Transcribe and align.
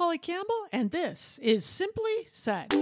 Polly 0.00 0.16
Campbell, 0.16 0.66
and 0.72 0.90
this 0.90 1.38
is 1.42 1.62
Simply 1.62 2.26
Said. 2.32 2.72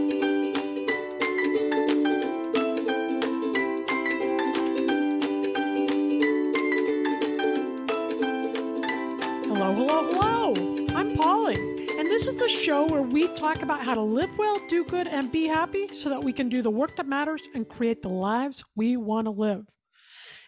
Hello, 9.50 9.74
hello, 9.74 10.08
hello. 10.12 10.54
I'm 10.94 11.16
Polly, 11.16 11.56
and 11.98 12.08
this 12.08 12.28
is 12.28 12.36
the 12.36 12.48
show 12.48 12.86
where 12.86 13.02
we 13.02 13.26
talk 13.34 13.62
about 13.62 13.80
how 13.80 13.94
to 13.94 14.00
live 14.00 14.30
well, 14.38 14.60
do 14.68 14.84
good, 14.84 15.08
and 15.08 15.32
be 15.32 15.48
happy 15.48 15.88
so 15.88 16.08
that 16.10 16.22
we 16.22 16.32
can 16.32 16.48
do 16.48 16.62
the 16.62 16.70
work 16.70 16.94
that 16.94 17.08
matters 17.08 17.42
and 17.52 17.68
create 17.68 18.00
the 18.00 18.08
lives 18.08 18.62
we 18.76 18.96
want 18.96 19.24
to 19.24 19.32
live. 19.32 19.66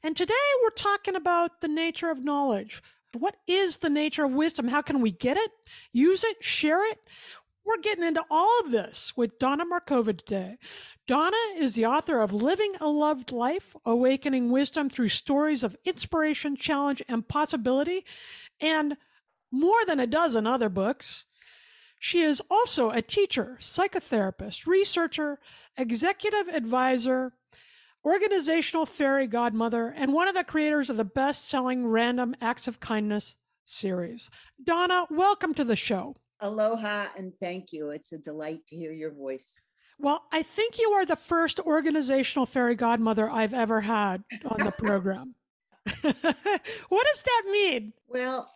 And 0.04 0.16
today 0.16 0.34
we're 0.62 0.70
talking 0.70 1.16
about 1.16 1.62
the 1.62 1.68
nature 1.68 2.12
of 2.12 2.22
knowledge. 2.22 2.80
What 3.12 3.36
is 3.46 3.78
the 3.78 3.90
nature 3.90 4.24
of 4.24 4.32
wisdom? 4.32 4.68
How 4.68 4.82
can 4.82 5.00
we 5.00 5.10
get 5.10 5.36
it, 5.36 5.50
use 5.92 6.22
it, 6.24 6.42
share 6.42 6.84
it? 6.90 6.98
We're 7.64 7.78
getting 7.78 8.04
into 8.04 8.24
all 8.30 8.60
of 8.60 8.70
this 8.70 9.12
with 9.16 9.38
Dawna 9.38 9.62
Markova 9.62 10.16
today. 10.16 10.56
Dawna 11.08 11.56
is 11.56 11.74
the 11.74 11.86
author 11.86 12.20
of 12.20 12.32
Living 12.32 12.72
a 12.80 12.88
Loved 12.88 13.32
Life, 13.32 13.76
Awakening 13.84 14.50
Wisdom 14.50 14.88
Through 14.88 15.10
Stories 15.10 15.62
of 15.62 15.76
Inspiration, 15.84 16.56
Challenge, 16.56 17.02
and 17.08 17.28
Possibility, 17.28 18.04
and 18.60 18.96
more 19.50 19.84
than 19.86 20.00
a 20.00 20.06
dozen 20.06 20.46
other 20.46 20.68
books. 20.68 21.26
She 21.98 22.22
is 22.22 22.40
also 22.50 22.90
a 22.90 23.02
teacher, 23.02 23.58
psychotherapist, 23.60 24.66
researcher, 24.66 25.38
executive 25.76 26.48
advisor, 26.48 27.34
organizational 28.04 28.86
fairy 28.86 29.26
godmother, 29.26 29.88
and 29.88 30.12
one 30.12 30.28
of 30.28 30.34
the 30.34 30.44
creators 30.44 30.90
of 30.90 30.96
the 30.96 31.04
best 31.04 31.48
selling 31.48 31.86
Random 31.86 32.34
Acts 32.40 32.66
of 32.66 32.80
Kindness 32.80 33.36
series. 33.64 34.30
Dawna, 34.62 35.06
welcome 35.10 35.54
to 35.54 35.64
the 35.64 35.76
show. 35.76 36.16
Aloha 36.40 37.06
and 37.16 37.32
thank 37.40 37.72
you. 37.72 37.90
It's 37.90 38.12
a 38.12 38.18
delight 38.18 38.66
to 38.68 38.76
hear 38.76 38.92
your 38.92 39.12
voice. 39.12 39.60
Well, 39.98 40.24
I 40.32 40.42
think 40.42 40.78
you 40.78 40.90
are 40.92 41.04
the 41.04 41.16
first 41.16 41.60
organizational 41.60 42.46
fairy 42.46 42.74
godmother 42.74 43.28
I've 43.28 43.52
ever 43.52 43.82
had 43.82 44.24
on 44.46 44.64
the 44.64 44.72
program. 44.72 45.34
what 46.02 47.06
does 47.06 47.22
that 47.22 47.42
mean? 47.50 47.92
Well, 48.08 48.50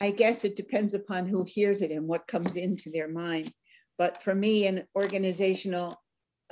I 0.00 0.12
guess 0.12 0.44
it 0.44 0.56
depends 0.56 0.94
upon 0.94 1.26
who 1.26 1.44
hears 1.44 1.82
it 1.82 1.90
and 1.90 2.06
what 2.06 2.28
comes 2.28 2.54
into 2.54 2.90
their 2.90 3.08
mind. 3.08 3.52
But 3.98 4.22
for 4.22 4.34
me, 4.34 4.66
an 4.66 4.86
organizational 4.94 6.00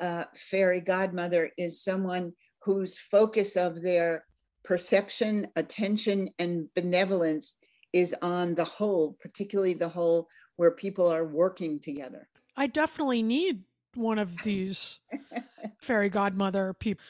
uh, 0.00 0.24
fairy 0.34 0.80
godmother 0.80 1.50
is 1.56 1.82
someone 1.82 2.32
whose 2.62 2.98
focus 2.98 3.56
of 3.56 3.82
their 3.82 4.24
perception, 4.64 5.48
attention, 5.56 6.28
and 6.38 6.72
benevolence 6.74 7.56
is 7.92 8.14
on 8.20 8.54
the 8.54 8.64
whole, 8.64 9.16
particularly 9.20 9.74
the 9.74 9.88
whole 9.88 10.28
where 10.56 10.70
people 10.70 11.06
are 11.06 11.24
working 11.24 11.80
together. 11.80 12.28
I 12.56 12.66
definitely 12.66 13.22
need 13.22 13.62
one 13.94 14.18
of 14.18 14.36
these 14.42 15.00
fairy 15.80 16.08
godmother 16.08 16.74
people. 16.74 17.04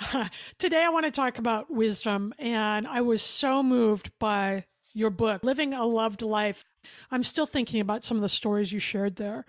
Today, 0.58 0.82
I 0.82 0.88
want 0.88 1.06
to 1.06 1.12
talk 1.12 1.38
about 1.38 1.70
wisdom, 1.70 2.34
and 2.38 2.86
I 2.86 3.02
was 3.02 3.22
so 3.22 3.62
moved 3.62 4.10
by 4.18 4.64
your 4.96 5.10
book, 5.10 5.44
Living 5.44 5.74
a 5.74 5.84
Loved 5.84 6.22
Life. 6.22 6.64
I'm 7.10 7.22
still 7.22 7.46
thinking 7.46 7.80
about 7.80 8.02
some 8.02 8.16
of 8.16 8.22
the 8.22 8.28
stories 8.28 8.72
you 8.72 8.78
shared 8.78 9.16
there. 9.16 9.44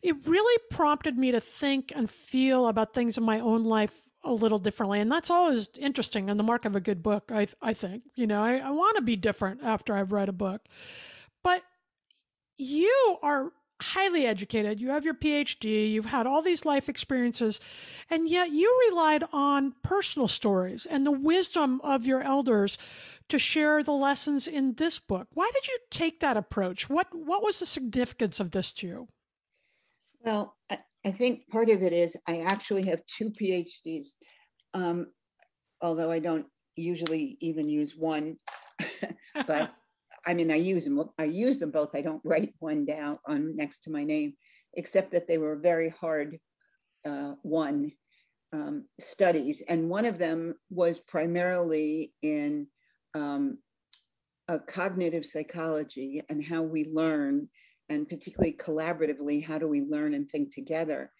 It 0.00 0.26
really 0.26 0.62
prompted 0.70 1.18
me 1.18 1.32
to 1.32 1.40
think 1.40 1.92
and 1.94 2.08
feel 2.08 2.68
about 2.68 2.94
things 2.94 3.18
in 3.18 3.24
my 3.24 3.40
own 3.40 3.64
life 3.64 4.08
a 4.22 4.32
little 4.32 4.60
differently. 4.60 5.00
And 5.00 5.10
that's 5.10 5.30
always 5.30 5.68
interesting 5.76 6.30
and 6.30 6.38
the 6.38 6.44
mark 6.44 6.64
of 6.64 6.76
a 6.76 6.80
good 6.80 7.02
book, 7.02 7.32
I, 7.34 7.48
I 7.60 7.74
think. 7.74 8.04
You 8.14 8.28
know, 8.28 8.42
I, 8.44 8.58
I 8.58 8.70
want 8.70 8.94
to 8.96 9.02
be 9.02 9.16
different 9.16 9.64
after 9.64 9.96
I've 9.96 10.12
read 10.12 10.28
a 10.28 10.32
book. 10.32 10.62
But 11.42 11.62
you 12.56 13.18
are 13.22 13.50
highly 13.80 14.24
educated, 14.24 14.80
you 14.80 14.90
have 14.90 15.04
your 15.04 15.14
PhD, 15.14 15.90
you've 15.90 16.06
had 16.06 16.24
all 16.24 16.40
these 16.40 16.64
life 16.64 16.88
experiences, 16.88 17.58
and 18.08 18.28
yet 18.28 18.50
you 18.52 18.88
relied 18.88 19.24
on 19.32 19.74
personal 19.82 20.28
stories 20.28 20.86
and 20.86 21.04
the 21.04 21.10
wisdom 21.10 21.80
of 21.82 22.06
your 22.06 22.22
elders 22.22 22.78
to 23.32 23.38
share 23.38 23.82
the 23.82 23.92
lessons 23.92 24.46
in 24.46 24.74
this 24.74 24.98
book. 24.98 25.26
Why 25.32 25.50
did 25.54 25.66
you 25.66 25.78
take 25.90 26.20
that 26.20 26.36
approach? 26.36 26.90
What 26.90 27.06
what 27.12 27.42
was 27.42 27.58
the 27.58 27.66
significance 27.66 28.40
of 28.40 28.50
this 28.50 28.74
to 28.74 28.86
you? 28.86 29.08
Well, 30.20 30.54
I, 30.70 30.78
I 31.06 31.12
think 31.12 31.48
part 31.48 31.70
of 31.70 31.82
it 31.82 31.94
is 31.94 32.14
I 32.28 32.40
actually 32.40 32.84
have 32.84 33.00
two 33.06 33.30
PhDs, 33.30 34.08
um, 34.74 35.06
although 35.80 36.10
I 36.10 36.18
don't 36.18 36.44
usually 36.76 37.38
even 37.40 37.70
use 37.70 37.96
one. 37.96 38.36
but 39.46 39.72
I 40.26 40.34
mean, 40.34 40.50
I 40.50 40.56
use 40.56 40.84
them. 40.84 41.02
I 41.18 41.24
use 41.24 41.58
them 41.58 41.70
both. 41.70 41.94
I 41.94 42.02
don't 42.02 42.20
write 42.24 42.52
one 42.58 42.84
down 42.84 43.18
on 43.24 43.56
next 43.56 43.84
to 43.84 43.90
my 43.90 44.04
name, 44.04 44.34
except 44.74 45.10
that 45.12 45.26
they 45.26 45.38
were 45.38 45.56
very 45.56 45.88
hard 45.88 46.38
uh, 47.06 47.32
one 47.40 47.92
um, 48.52 48.84
studies, 49.00 49.62
and 49.66 49.88
one 49.88 50.04
of 50.04 50.18
them 50.18 50.54
was 50.68 50.98
primarily 50.98 52.12
in 52.20 52.66
um, 53.14 53.58
cognitive 54.66 55.24
psychology 55.24 56.22
and 56.28 56.44
how 56.44 56.62
we 56.62 56.84
learn, 56.84 57.48
and 57.88 58.08
particularly 58.08 58.54
collaboratively, 58.54 59.44
how 59.44 59.58
do 59.58 59.68
we 59.68 59.82
learn 59.82 60.14
and 60.14 60.30
think 60.30 60.54
together. 60.54 61.10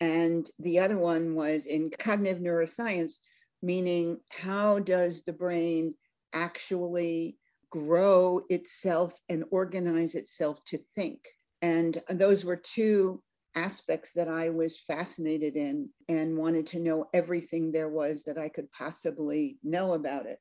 And 0.00 0.48
the 0.58 0.78
other 0.78 0.98
one 0.98 1.34
was 1.34 1.66
in 1.66 1.90
cognitive 1.98 2.42
neuroscience, 2.42 3.16
meaning 3.62 4.18
how 4.30 4.78
does 4.78 5.24
the 5.24 5.32
brain 5.32 5.94
actually 6.32 7.36
grow 7.70 8.42
itself 8.48 9.12
and 9.28 9.44
organize 9.50 10.14
itself 10.14 10.62
to 10.66 10.78
think. 10.94 11.20
And 11.60 11.98
those 12.08 12.44
were 12.44 12.56
two 12.56 13.22
aspects 13.54 14.12
that 14.12 14.28
I 14.28 14.50
was 14.50 14.78
fascinated 14.78 15.56
in 15.56 15.88
and 16.08 16.36
wanted 16.36 16.66
to 16.68 16.80
know 16.80 17.06
everything 17.12 17.72
there 17.72 17.88
was 17.88 18.24
that 18.24 18.38
I 18.38 18.48
could 18.48 18.70
possibly 18.72 19.58
know 19.64 19.94
about 19.94 20.26
it. 20.26 20.38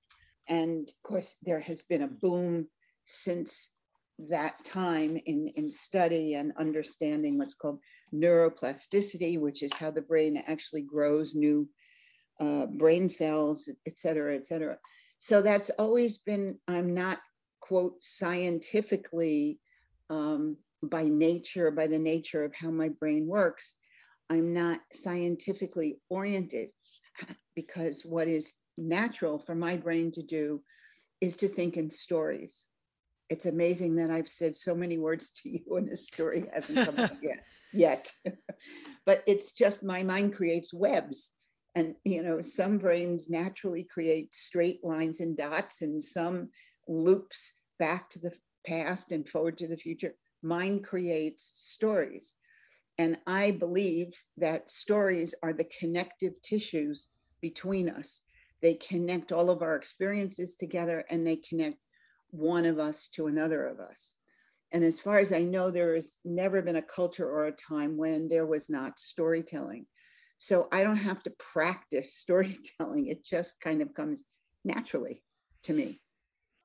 And 0.50 0.88
of 0.90 1.04
course, 1.04 1.38
there 1.44 1.60
has 1.60 1.82
been 1.82 2.04
a 2.04 2.08
boom 2.08 2.68
since 3.06 3.72
that 4.30 4.64
time 4.64 5.18
in, 5.26 5.48
in 5.56 5.70
study 5.70 6.36
and 6.36 6.52
understanding 6.58 7.38
what's 7.38 7.54
called 7.54 7.80
neuroplasticity, 8.14 9.40
which 9.40 9.62
is 9.62 9.74
how 9.74 9.92
the 9.92 10.02
brain 10.02 10.44
actually 10.48 10.82
grows 10.82 11.36
new 11.36 11.68
uh, 12.40 12.66
brain 12.66 13.10
cells, 13.10 13.70
et 13.86 13.98
cetera, 13.98 14.36
et 14.36 14.46
cetera. 14.46 14.78
So 15.20 15.42
that's 15.42 15.70
always 15.78 16.18
been, 16.18 16.58
I'm 16.68 16.94
not, 16.94 17.20
quote, 17.60 18.02
scientifically 18.02 19.60
um, 20.10 20.58
by 20.84 21.04
nature, 21.04 21.72
by 21.72 21.88
the 21.88 22.00
nature 22.00 22.44
of 22.44 22.56
how 22.56 22.70
my 22.70 22.90
brain 22.90 23.28
works, 23.28 23.76
I'm 24.30 24.54
not 24.54 24.80
scientifically 24.92 26.00
oriented 26.10 26.70
because 27.56 28.04
what 28.04 28.28
is 28.28 28.54
natural 28.78 29.40
for 29.40 29.56
my 29.56 29.76
brain 29.76 30.12
to 30.12 30.24
do 30.24 30.62
is 31.22 31.36
to 31.38 31.48
think 31.48 31.78
in 31.78 31.90
stories. 31.90 32.66
It's 33.30 33.46
amazing 33.46 33.96
that 33.96 34.12
I've 34.12 34.30
said 34.30 34.56
so 34.56 34.74
many 34.76 34.98
words 34.98 35.32
to 35.42 35.50
you 35.50 35.78
and 35.78 35.90
a 35.90 35.96
story 35.96 36.46
hasn't 36.54 36.86
come 36.86 37.00
out 37.00 37.22
yet. 37.22 37.44
Yet, 37.74 38.14
but 39.06 39.24
it's 39.28 39.52
just 39.52 39.84
my 39.84 40.02
mind 40.02 40.34
creates 40.34 40.74
webs 40.74 41.34
and 41.78 41.94
you 42.04 42.24
know 42.24 42.42
some 42.42 42.80
brains 42.80 43.30
naturally 43.30 43.84
create 43.84 44.34
straight 44.34 44.84
lines 44.84 45.20
and 45.20 45.38
dots 45.38 45.84
and 45.84 46.04
some 46.04 46.50
loops 46.88 47.54
back 47.78 48.10
to 48.10 48.20
the 48.20 48.34
past 48.66 49.12
and 49.12 49.30
forward 49.30 49.58
to 49.60 49.68
the 49.68 49.78
future 49.78 50.16
mind 50.42 50.84
creates 50.84 51.52
stories 51.56 52.34
and 52.98 53.18
i 53.28 53.52
believe 53.52 54.12
that 54.38 54.72
stories 54.72 55.36
are 55.44 55.54
the 55.54 55.70
connective 55.80 56.34
tissues 56.42 57.08
between 57.42 57.90
us 57.90 58.22
they 58.62 58.74
connect 58.74 59.32
all 59.32 59.50
of 59.50 59.62
our 59.62 59.76
experiences 59.76 60.56
together 60.56 61.06
and 61.10 61.26
they 61.26 61.36
connect 61.36 61.78
one 62.30 62.66
of 62.66 62.80
us 62.80 63.08
to 63.08 63.28
another 63.28 63.66
of 63.68 63.80
us 63.80 64.16
and 64.72 64.84
as 64.84 65.00
far 65.00 65.18
as 65.18 65.32
i 65.32 65.42
know 65.42 65.72
there 65.72 65.96
has 65.96 66.18
never 66.26 66.62
been 66.62 66.76
a 66.76 66.82
culture 66.82 67.30
or 67.30 67.46
a 67.46 67.52
time 67.52 67.98
when 67.98 68.28
there 68.28 68.46
was 68.46 68.70
not 68.70 69.00
storytelling 69.00 69.86
so 70.40 70.68
I 70.72 70.84
don't 70.84 70.98
have 70.98 71.24
to 71.24 71.32
practice 71.32 72.14
storytelling. 72.18 73.08
It 73.08 73.26
just 73.26 73.60
kind 73.62 73.82
of 73.82 73.94
comes 73.94 74.24
naturally 74.64 75.24
to 75.64 75.74
me. 75.74 76.02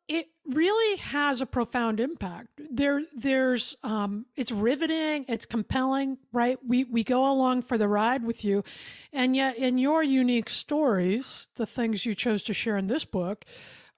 It 0.09 0.27
really 0.47 0.99
has 0.99 1.41
a 1.41 1.47
profound 1.47 2.01
impact. 2.01 2.49
There, 2.71 3.03
there's, 3.17 3.77
um, 3.83 4.27
it's 4.37 4.53
riveting. 4.53 5.25
It's 5.29 5.47
compelling, 5.47 6.19
right? 6.33 6.59
We 6.67 6.85
we 6.85 7.05
go 7.05 7.31
along 7.31 7.63
for 7.63 7.79
the 7.79 7.89
ride 7.89 8.25
with 8.25 8.45
you, 8.45 8.65
and 9.13 9.37
yet 9.37 9.57
in 9.57 9.79
your 9.79 10.03
unique 10.03 10.51
stories, 10.51 11.47
the 11.55 11.67
things 11.67 12.05
you 12.05 12.15
chose 12.15 12.43
to 12.45 12.53
share 12.53 12.77
in 12.77 12.89
this 12.89 13.05
book, 13.05 13.45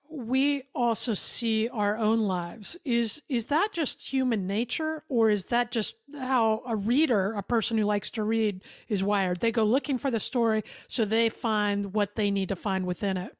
we 0.09 0.62
also 0.75 1.15
see 1.15 1.69
our 1.69 1.97
own 1.97 2.21
lives. 2.21 2.77
Is 2.85 3.23
is 3.29 3.47
that 3.47 3.71
just 3.73 4.12
human 4.12 4.47
nature, 4.47 5.03
or 5.09 5.31
is 5.31 5.47
that 5.47 5.73
just 5.73 5.97
how 6.12 6.62
a 6.67 6.77
reader, 6.77 7.33
a 7.33 7.43
person 7.43 7.79
who 7.79 7.85
likes 7.85 8.11
to 8.11 8.23
read, 8.23 8.62
is 8.89 9.03
wired? 9.03 9.41
They 9.41 9.51
go 9.51 9.65
looking 9.65 9.99
for 9.99 10.11
the 10.11 10.21
story, 10.21 10.62
so 10.87 11.05
they 11.05 11.31
find 11.31 11.95
what 11.95 12.15
they 12.15 12.31
need 12.31 12.51
to 12.51 12.56
find 12.56 12.87
within 12.87 13.17
it. 13.17 13.35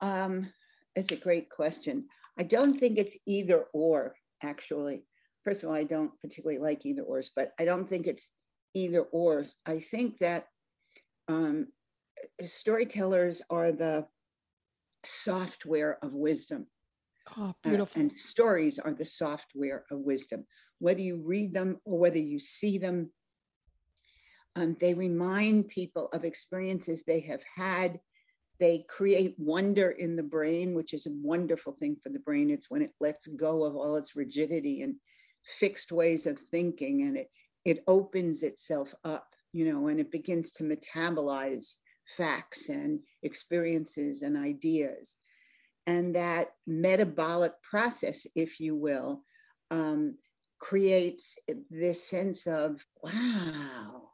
Um, 0.00 0.52
it's 0.96 1.12
a 1.12 1.16
great 1.16 1.50
question. 1.50 2.06
I 2.38 2.44
don't 2.44 2.74
think 2.74 2.98
it's 2.98 3.18
either 3.26 3.64
or. 3.72 4.14
Actually, 4.42 5.04
first 5.44 5.62
of 5.62 5.68
all, 5.68 5.74
I 5.74 5.84
don't 5.84 6.12
particularly 6.20 6.58
like 6.58 6.86
either 6.86 7.02
ors, 7.02 7.30
but 7.36 7.50
I 7.58 7.64
don't 7.64 7.88
think 7.88 8.06
it's 8.06 8.32
either 8.74 9.02
ors. 9.12 9.56
I 9.66 9.80
think 9.80 10.18
that 10.18 10.46
um, 11.28 11.66
storytellers 12.42 13.42
are 13.50 13.72
the 13.72 14.06
software 15.04 15.98
of 16.02 16.14
wisdom. 16.14 16.66
Oh, 17.36 17.54
beautiful. 17.62 18.00
Uh, 18.00 18.02
and 18.02 18.12
stories 18.12 18.78
are 18.78 18.92
the 18.92 19.04
software 19.04 19.84
of 19.90 20.00
wisdom. 20.00 20.46
Whether 20.78 21.02
you 21.02 21.22
read 21.26 21.54
them 21.54 21.78
or 21.84 21.98
whether 21.98 22.18
you 22.18 22.38
see 22.38 22.78
them, 22.78 23.10
um, 24.56 24.76
they 24.80 24.94
remind 24.94 25.68
people 25.68 26.08
of 26.12 26.24
experiences 26.24 27.02
they 27.02 27.20
have 27.20 27.42
had. 27.54 28.00
They 28.60 28.84
create 28.88 29.34
wonder 29.38 29.90
in 29.90 30.16
the 30.16 30.22
brain, 30.22 30.74
which 30.74 30.92
is 30.92 31.06
a 31.06 31.12
wonderful 31.22 31.72
thing 31.72 31.96
for 32.02 32.10
the 32.10 32.18
brain. 32.18 32.50
It's 32.50 32.70
when 32.70 32.82
it 32.82 32.92
lets 33.00 33.26
go 33.26 33.64
of 33.64 33.74
all 33.74 33.96
its 33.96 34.14
rigidity 34.14 34.82
and 34.82 34.96
fixed 35.44 35.90
ways 35.90 36.26
of 36.26 36.38
thinking 36.38 37.02
and 37.02 37.16
it, 37.16 37.30
it 37.64 37.82
opens 37.86 38.42
itself 38.42 38.94
up, 39.04 39.34
you 39.52 39.72
know, 39.72 39.88
and 39.88 39.98
it 39.98 40.10
begins 40.10 40.52
to 40.52 40.64
metabolize 40.64 41.76
facts 42.16 42.68
and 42.68 43.00
experiences 43.22 44.22
and 44.22 44.36
ideas. 44.36 45.16
And 45.86 46.14
that 46.14 46.48
metabolic 46.66 47.52
process, 47.62 48.26
if 48.36 48.60
you 48.60 48.76
will, 48.76 49.24
um, 49.70 50.16
creates 50.58 51.38
this 51.70 52.04
sense 52.04 52.46
of 52.46 52.84
wow. 53.02 54.09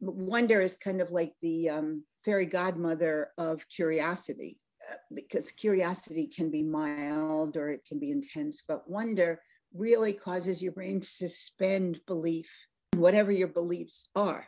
Wonder 0.00 0.60
is 0.60 0.76
kind 0.76 1.00
of 1.00 1.10
like 1.10 1.34
the 1.42 1.68
um, 1.68 2.04
fairy 2.24 2.46
godmother 2.46 3.30
of 3.38 3.66
curiosity, 3.68 4.58
uh, 4.90 4.96
because 5.14 5.50
curiosity 5.50 6.26
can 6.26 6.50
be 6.50 6.62
mild 6.62 7.56
or 7.56 7.70
it 7.70 7.84
can 7.86 7.98
be 7.98 8.10
intense, 8.10 8.62
but 8.66 8.88
wonder 8.88 9.40
really 9.74 10.12
causes 10.12 10.62
your 10.62 10.72
brain 10.72 11.00
to 11.00 11.06
suspend 11.06 12.00
belief, 12.06 12.50
whatever 12.96 13.30
your 13.30 13.48
beliefs 13.48 14.08
are. 14.14 14.46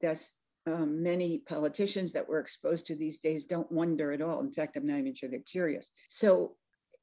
Thus, 0.00 0.32
um, 0.66 1.02
many 1.02 1.38
politicians 1.38 2.12
that 2.12 2.28
we're 2.28 2.40
exposed 2.40 2.86
to 2.86 2.96
these 2.96 3.20
days 3.20 3.44
don't 3.44 3.70
wonder 3.70 4.12
at 4.12 4.22
all. 4.22 4.40
In 4.40 4.50
fact, 4.50 4.76
I'm 4.76 4.86
not 4.86 4.98
even 4.98 5.14
sure 5.14 5.28
they're 5.28 5.40
curious. 5.40 5.90
So 6.08 6.56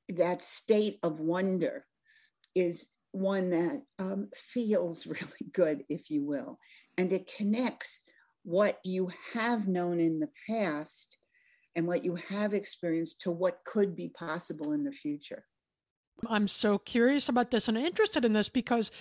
that 0.09 0.41
state 0.41 0.99
of 1.03 1.19
wonder 1.19 1.85
is 2.55 2.89
one 3.11 3.51
that 3.51 3.81
um, 3.99 4.29
feels 4.35 5.07
really 5.07 5.51
good, 5.53 5.83
if 5.89 6.11
you 6.11 6.25
will, 6.25 6.59
and 6.97 7.11
it 7.11 7.31
connects 7.35 8.01
what 8.43 8.79
you 8.83 9.09
have 9.33 9.67
known 9.67 9.99
in 9.99 10.19
the 10.19 10.29
past 10.47 11.17
and 11.75 11.87
what 11.87 12.03
you 12.03 12.15
have 12.15 12.53
experienced 12.53 13.21
to 13.21 13.31
what 13.31 13.63
could 13.63 13.95
be 13.95 14.09
possible 14.09 14.73
in 14.73 14.83
the 14.83 14.91
future. 14.91 15.45
I'm 16.27 16.47
so 16.47 16.77
curious 16.77 17.29
about 17.29 17.51
this 17.51 17.67
and 17.67 17.77
interested 17.77 18.23
in 18.23 18.33
this 18.33 18.49
because 18.49 18.91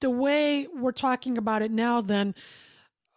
the 0.00 0.10
way 0.10 0.66
we're 0.66 0.92
talking 0.92 1.38
about 1.38 1.62
it 1.62 1.70
now, 1.70 2.00
then, 2.00 2.34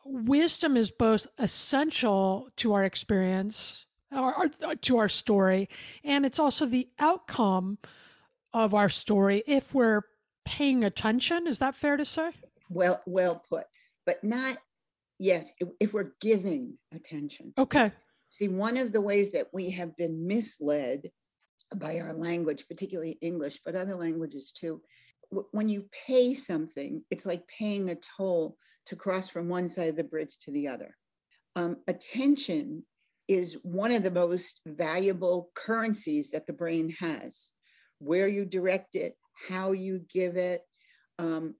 wisdom 0.05 0.77
is 0.77 0.91
both 0.91 1.27
essential 1.37 2.49
to 2.57 2.73
our 2.73 2.83
experience 2.83 3.85
or, 4.11 4.35
or, 4.35 4.75
to 4.75 4.97
our 4.97 5.09
story 5.09 5.69
and 6.03 6.25
it's 6.25 6.39
also 6.39 6.65
the 6.65 6.89
outcome 6.99 7.77
of 8.53 8.73
our 8.73 8.89
story 8.89 9.43
if 9.45 9.73
we're 9.73 10.01
paying 10.43 10.83
attention. 10.83 11.47
Is 11.47 11.59
that 11.59 11.75
fair 11.75 11.97
to 11.97 12.05
say? 12.05 12.31
Well 12.69 13.01
well 13.05 13.43
put 13.47 13.67
but 14.11 14.23
not 14.23 14.57
yes 15.19 15.51
if, 15.59 15.69
if 15.79 15.93
we're 15.93 16.11
giving 16.19 16.77
attention 16.93 17.53
okay 17.57 17.91
see 18.29 18.47
one 18.47 18.77
of 18.77 18.91
the 18.91 19.01
ways 19.01 19.31
that 19.31 19.47
we 19.53 19.69
have 19.69 19.95
been 19.97 20.27
misled 20.27 21.09
by 21.75 21.99
our 21.99 22.13
language 22.13 22.65
particularly 22.67 23.17
english 23.21 23.59
but 23.65 23.75
other 23.75 23.95
languages 23.95 24.51
too 24.51 24.81
when 25.51 25.69
you 25.69 25.85
pay 26.07 26.33
something, 26.33 27.03
it's 27.09 27.25
like 27.25 27.47
paying 27.47 27.89
a 27.89 27.95
toll 27.95 28.57
to 28.87 28.95
cross 28.95 29.29
from 29.29 29.47
one 29.47 29.69
side 29.69 29.87
of 29.87 29.95
the 29.95 30.03
bridge 30.03 30.37
to 30.41 30.51
the 30.51 30.67
other. 30.67 30.95
Um, 31.55 31.77
attention 31.87 32.83
is 33.27 33.57
one 33.63 33.91
of 33.91 34.03
the 34.03 34.11
most 34.11 34.59
valuable 34.65 35.51
currencies 35.55 36.31
that 36.31 36.47
the 36.47 36.53
brain 36.53 36.93
has. 36.99 37.51
Where 37.99 38.27
you 38.27 38.45
direct 38.45 38.95
it, 38.95 39.15
how 39.47 39.71
you 39.71 40.01
give 40.11 40.35
it, 40.35 40.63
um, 41.19 41.55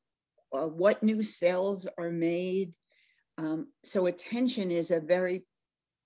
uh, 0.53 0.67
what 0.67 1.03
new 1.03 1.23
cells 1.23 1.87
are 1.97 2.11
made. 2.11 2.73
Um, 3.37 3.67
so, 3.83 4.05
attention 4.05 4.71
is 4.71 4.91
a 4.91 4.99
very 4.99 5.45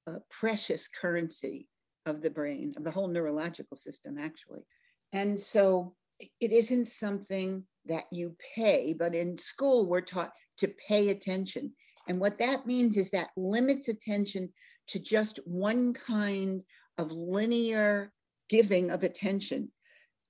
uh, 0.08 0.18
precious 0.30 0.88
currency 0.88 1.68
of 2.06 2.22
the 2.22 2.30
brain, 2.30 2.74
of 2.78 2.84
the 2.84 2.92
whole 2.92 3.08
neurological 3.08 3.76
system, 3.76 4.18
actually. 4.18 4.66
And 5.14 5.40
so, 5.40 5.96
it 6.20 6.52
isn't 6.52 6.88
something 6.88 7.64
that 7.86 8.06
you 8.12 8.36
pay, 8.56 8.94
but 8.94 9.14
in 9.14 9.38
school, 9.38 9.86
we're 9.88 10.02
taught 10.02 10.32
to 10.58 10.68
pay 10.88 11.10
attention. 11.10 11.74
And 12.08 12.20
what 12.20 12.38
that 12.40 12.66
means 12.66 12.98
is 12.98 13.12
that 13.12 13.30
limits 13.36 13.88
attention 13.88 14.50
to 14.88 15.00
just 15.00 15.40
one 15.46 15.94
kind 15.94 16.62
of 16.98 17.12
linear 17.12 18.14
giving 18.50 18.92
of 18.92 19.04
attention 19.04 19.72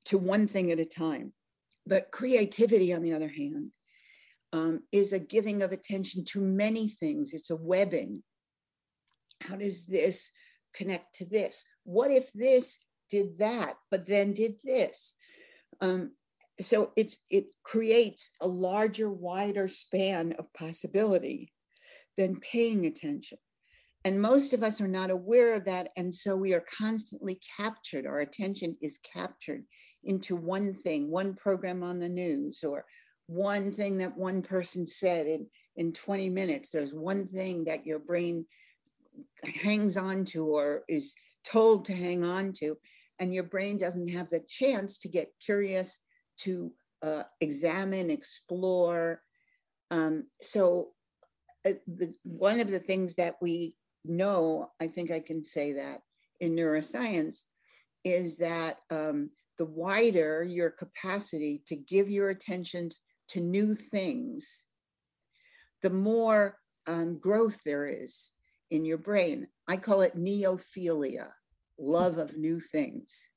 to 0.05 0.17
one 0.17 0.47
thing 0.47 0.71
at 0.71 0.79
a 0.79 0.85
time. 0.85 1.33
But 1.85 2.11
creativity, 2.11 2.93
on 2.93 3.01
the 3.01 3.13
other 3.13 3.27
hand, 3.27 3.71
um, 4.55 4.83
is 4.93 5.11
a 5.11 5.19
giving 5.19 5.61
of 5.61 5.73
attention 5.73 6.23
to 6.23 6.39
many 6.39 6.87
things. 6.87 7.33
It's 7.33 7.49
a 7.49 7.57
webbing. 7.57 8.23
How 9.41 9.57
does 9.57 9.85
this 9.85 10.31
connect 10.73 11.15
to 11.15 11.25
this? 11.25 11.65
What 11.83 12.09
if 12.09 12.31
this 12.31 12.79
did 13.09 13.37
that, 13.39 13.75
but 13.91 14.07
then 14.07 14.31
did 14.31 14.53
this? 14.63 15.13
Um, 15.81 16.11
so 16.57 16.93
it's 16.95 17.17
it 17.29 17.47
creates 17.63 18.31
a 18.41 18.47
larger, 18.47 19.11
wider 19.11 19.67
span 19.67 20.31
of 20.39 20.53
possibility 20.53 21.51
than 22.15 22.39
paying 22.39 22.85
attention. 22.85 23.37
And 24.05 24.21
most 24.21 24.53
of 24.53 24.63
us 24.63 24.79
are 24.79 24.87
not 24.87 25.09
aware 25.09 25.53
of 25.55 25.65
that. 25.65 25.89
And 25.97 26.15
so 26.15 26.37
we 26.37 26.53
are 26.53 26.63
constantly 26.77 27.41
captured. 27.57 28.05
Our 28.05 28.21
attention 28.21 28.77
is 28.81 28.99
captured 28.99 29.65
into 30.05 30.37
one 30.37 30.75
thing, 30.75 31.11
one 31.11 31.33
program 31.33 31.83
on 31.83 31.99
the 31.99 32.07
news, 32.07 32.63
or 32.63 32.85
one 33.27 33.71
thing 33.71 33.97
that 33.97 34.17
one 34.17 34.41
person 34.41 34.85
said 34.85 35.27
in, 35.27 35.47
in 35.75 35.91
20 35.93 36.29
minutes. 36.29 36.69
There's 36.69 36.93
one 36.93 37.25
thing 37.25 37.65
that 37.65 37.85
your 37.85 37.99
brain 37.99 38.45
hangs 39.43 39.97
on 39.97 40.25
to 40.25 40.45
or 40.45 40.83
is 40.87 41.13
told 41.45 41.85
to 41.85 41.93
hang 41.93 42.23
on 42.23 42.53
to 42.53 42.77
and 43.19 43.33
your 43.33 43.43
brain 43.43 43.77
doesn't 43.77 44.09
have 44.09 44.29
the 44.29 44.43
chance 44.47 44.97
to 44.99 45.07
get 45.07 45.33
curious, 45.43 45.99
to 46.37 46.71
uh, 47.01 47.23
examine, 47.39 48.09
explore. 48.09 49.21
Um, 49.91 50.25
so, 50.41 50.89
uh, 51.65 51.73
the, 51.87 52.13
one 52.23 52.59
of 52.59 52.69
the 52.69 52.79
things 52.79 53.15
that 53.15 53.35
we 53.41 53.75
know, 54.03 54.71
I 54.81 54.87
think 54.87 55.11
I 55.11 55.19
can 55.19 55.41
say 55.41 55.73
that 55.73 56.01
in 56.39 56.55
neuroscience, 56.55 57.43
is 58.03 58.37
that 58.37 58.77
um, 58.91 59.29
the 59.57 59.65
wider 59.65 60.43
your 60.43 60.69
capacity 60.69 61.63
to 61.67 61.75
give 61.75 62.09
your 62.09 62.29
attention 62.29 62.89
to 63.29 63.41
new 63.41 63.75
things, 63.75 64.65
the 65.81 65.89
more 65.89 66.57
um, 66.87 67.17
growth 67.19 67.61
there 67.63 67.87
is 67.87 68.31
in 68.71 68.85
your 68.85 68.97
brain. 68.97 69.47
I 69.67 69.77
call 69.77 70.01
it 70.01 70.17
neophilia 70.17 71.29
love 71.77 72.17
of 72.17 72.37
new 72.37 72.59
things. 72.59 73.27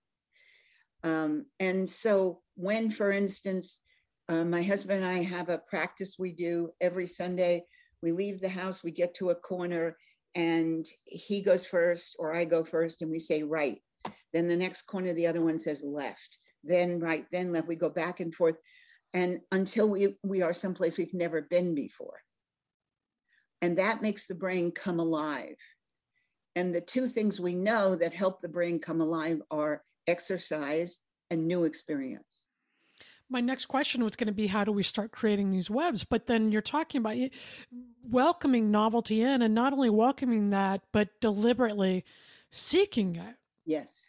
Um, 1.04 1.46
and 1.60 1.88
so, 1.88 2.40
when, 2.54 2.90
for 2.90 3.10
instance, 3.10 3.80
uh, 4.28 4.44
my 4.44 4.62
husband 4.62 5.02
and 5.02 5.10
I 5.10 5.22
have 5.22 5.48
a 5.48 5.62
practice 5.68 6.16
we 6.18 6.32
do 6.32 6.70
every 6.80 7.06
Sunday, 7.06 7.64
we 8.02 8.12
leave 8.12 8.40
the 8.40 8.48
house, 8.48 8.82
we 8.82 8.90
get 8.90 9.14
to 9.14 9.30
a 9.30 9.34
corner, 9.34 9.96
and 10.34 10.86
he 11.04 11.40
goes 11.40 11.64
first, 11.64 12.16
or 12.18 12.34
I 12.34 12.44
go 12.44 12.64
first, 12.64 13.02
and 13.02 13.10
we 13.10 13.18
say 13.18 13.42
right. 13.42 13.80
Then 14.32 14.46
the 14.46 14.56
next 14.56 14.82
corner, 14.82 15.12
the 15.12 15.26
other 15.26 15.40
one 15.40 15.58
says 15.58 15.82
left, 15.82 16.38
then 16.62 17.00
right, 17.00 17.26
then 17.32 17.52
left. 17.52 17.68
We 17.68 17.76
go 17.76 17.88
back 17.88 18.20
and 18.20 18.34
forth, 18.34 18.56
and 19.14 19.40
until 19.52 19.88
we, 19.88 20.16
we 20.22 20.42
are 20.42 20.52
someplace 20.52 20.98
we've 20.98 21.14
never 21.14 21.42
been 21.42 21.74
before. 21.74 22.20
And 23.62 23.76
that 23.78 24.02
makes 24.02 24.26
the 24.26 24.34
brain 24.34 24.70
come 24.70 25.00
alive. 25.00 25.56
And 26.54 26.74
the 26.74 26.80
two 26.80 27.08
things 27.08 27.40
we 27.40 27.54
know 27.54 27.96
that 27.96 28.12
help 28.12 28.40
the 28.40 28.48
brain 28.48 28.78
come 28.78 29.00
alive 29.00 29.40
are 29.50 29.82
exercise 30.06 31.00
and 31.30 31.46
new 31.46 31.64
experience. 31.64 32.44
My 33.30 33.40
next 33.40 33.66
question 33.66 34.02
was 34.02 34.16
going 34.16 34.28
to 34.28 34.32
be 34.32 34.46
how 34.46 34.64
do 34.64 34.72
we 34.72 34.82
start 34.82 35.12
creating 35.12 35.50
these 35.50 35.68
webs? 35.68 36.04
But 36.04 36.26
then 36.26 36.50
you're 36.50 36.62
talking 36.62 37.00
about 37.00 37.16
eh, 37.16 37.28
welcoming 38.02 38.70
novelty 38.70 39.22
in 39.22 39.42
and 39.42 39.54
not 39.54 39.72
only 39.72 39.90
welcoming 39.90 40.50
that, 40.50 40.80
but 40.92 41.08
deliberately 41.20 42.04
seeking 42.50 43.16
it. 43.16 43.34
Yes. 43.66 44.08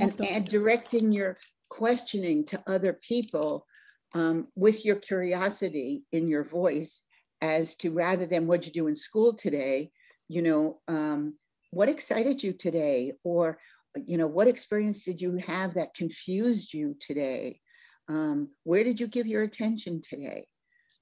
And, 0.00 0.20
and, 0.20 0.48
directing 0.48 1.12
your 1.12 1.38
questioning 1.68 2.44
to 2.46 2.60
other 2.66 2.94
people 2.94 3.66
um, 4.14 4.48
with 4.54 4.84
your 4.84 4.96
curiosity 4.96 6.04
in 6.12 6.28
your 6.28 6.44
voice 6.44 7.02
as 7.40 7.74
to 7.76 7.90
rather 7.90 8.26
than 8.26 8.46
what 8.46 8.66
you 8.66 8.72
do 8.72 8.86
in 8.86 8.94
school 8.94 9.34
today, 9.34 9.90
you 10.28 10.42
know, 10.42 10.80
um, 10.88 11.34
what 11.70 11.88
excited 11.88 12.42
you 12.42 12.52
today 12.52 13.12
or 13.24 13.58
you 14.06 14.18
know 14.18 14.26
what 14.26 14.46
experience 14.46 15.04
did 15.04 15.20
you 15.22 15.36
have 15.36 15.74
that 15.74 15.94
confused 15.94 16.74
you 16.74 16.94
today 17.00 17.60
Um, 18.08 18.50
where 18.64 18.84
did 18.84 19.00
you 19.00 19.08
give 19.08 19.26
your 19.26 19.42
attention 19.42 20.00
today? 20.00 20.46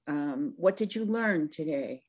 Um, 0.07 0.53
what 0.57 0.77
did 0.77 0.95
you 0.95 1.05
learn 1.05 1.49
today? 1.49 2.01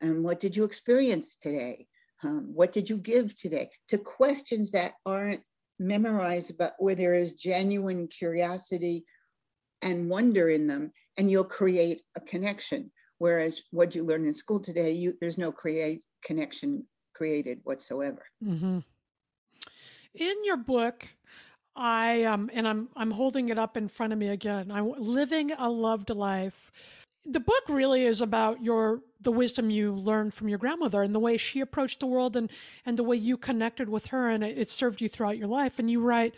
And 0.00 0.24
what 0.24 0.40
did 0.40 0.56
you 0.56 0.64
experience 0.64 1.36
today? 1.36 1.86
Um, 2.22 2.52
what 2.54 2.72
did 2.72 2.88
you 2.90 2.98
give 2.98 3.34
today? 3.34 3.70
To 3.88 3.98
questions 3.98 4.70
that 4.72 4.92
aren't 5.06 5.42
memorized, 5.78 6.56
but 6.58 6.74
where 6.78 6.94
there 6.94 7.14
is 7.14 7.32
genuine 7.32 8.08
curiosity 8.08 9.04
and 9.82 10.08
wonder 10.08 10.48
in 10.48 10.66
them, 10.66 10.92
and 11.16 11.30
you'll 11.30 11.44
create 11.44 12.02
a 12.16 12.20
connection. 12.20 12.90
Whereas 13.18 13.62
what 13.70 13.94
you 13.94 14.04
learn 14.04 14.24
in 14.24 14.34
school 14.34 14.60
today, 14.60 14.90
you, 14.90 15.14
there's 15.20 15.38
no 15.38 15.52
create 15.52 16.02
connection 16.24 16.84
created 17.14 17.60
whatsoever. 17.64 18.24
Mm-hmm. 18.44 18.80
In 20.14 20.44
your 20.44 20.56
book, 20.56 21.08
I 21.76 22.24
um, 22.24 22.50
and 22.52 22.66
I'm 22.68 22.88
I'm 22.96 23.10
holding 23.10 23.48
it 23.48 23.58
up 23.58 23.76
in 23.76 23.88
front 23.88 24.12
of 24.12 24.18
me 24.18 24.28
again. 24.28 24.70
I'm 24.70 24.92
living 24.98 25.52
a 25.52 25.70
loved 25.70 26.10
life. 26.10 26.70
The 27.24 27.40
book 27.40 27.62
really 27.68 28.04
is 28.04 28.20
about 28.20 28.62
your 28.62 29.00
the 29.20 29.30
wisdom 29.30 29.70
you 29.70 29.94
learned 29.94 30.34
from 30.34 30.48
your 30.48 30.58
grandmother 30.58 31.02
and 31.02 31.14
the 31.14 31.20
way 31.20 31.36
she 31.36 31.60
approached 31.60 32.00
the 32.00 32.06
world 32.06 32.36
and 32.36 32.50
and 32.84 32.98
the 32.98 33.04
way 33.04 33.16
you 33.16 33.36
connected 33.36 33.88
with 33.88 34.06
her 34.06 34.28
and 34.28 34.42
it, 34.42 34.58
it 34.58 34.68
served 34.68 35.00
you 35.00 35.08
throughout 35.08 35.38
your 35.38 35.48
life. 35.48 35.78
And 35.78 35.88
you 35.88 36.00
write, 36.00 36.34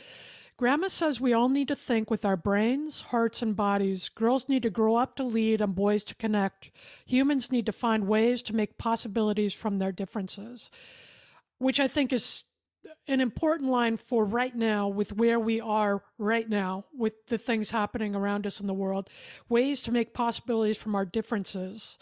Grandma 0.56 0.86
says 0.88 1.20
we 1.20 1.32
all 1.32 1.48
need 1.48 1.68
to 1.68 1.76
think 1.76 2.10
with 2.10 2.24
our 2.24 2.36
brains, 2.36 3.00
hearts, 3.00 3.42
and 3.42 3.56
bodies. 3.56 4.08
Girls 4.08 4.48
need 4.48 4.62
to 4.62 4.70
grow 4.70 4.96
up 4.96 5.16
to 5.16 5.24
lead 5.24 5.60
and 5.60 5.74
boys 5.74 6.04
to 6.04 6.14
connect. 6.14 6.70
Humans 7.06 7.50
need 7.50 7.66
to 7.66 7.72
find 7.72 8.06
ways 8.06 8.40
to 8.44 8.54
make 8.54 8.78
possibilities 8.78 9.52
from 9.52 9.78
their 9.78 9.90
differences, 9.90 10.70
which 11.58 11.80
I 11.80 11.88
think 11.88 12.12
is 12.12 12.44
an 13.08 13.20
important 13.20 13.70
line 13.70 13.96
for 13.96 14.24
right 14.24 14.54
now 14.54 14.88
with 14.88 15.12
where 15.12 15.40
we 15.40 15.60
are 15.60 16.02
right 16.18 16.48
now 16.48 16.84
with 16.96 17.26
the 17.26 17.38
things 17.38 17.70
happening 17.70 18.14
around 18.14 18.46
us 18.46 18.60
in 18.60 18.66
the 18.66 18.74
world 18.74 19.08
ways 19.48 19.82
to 19.82 19.92
make 19.92 20.14
possibilities 20.14 20.76
from 20.76 20.94
our 20.94 21.04
differences 21.04 21.98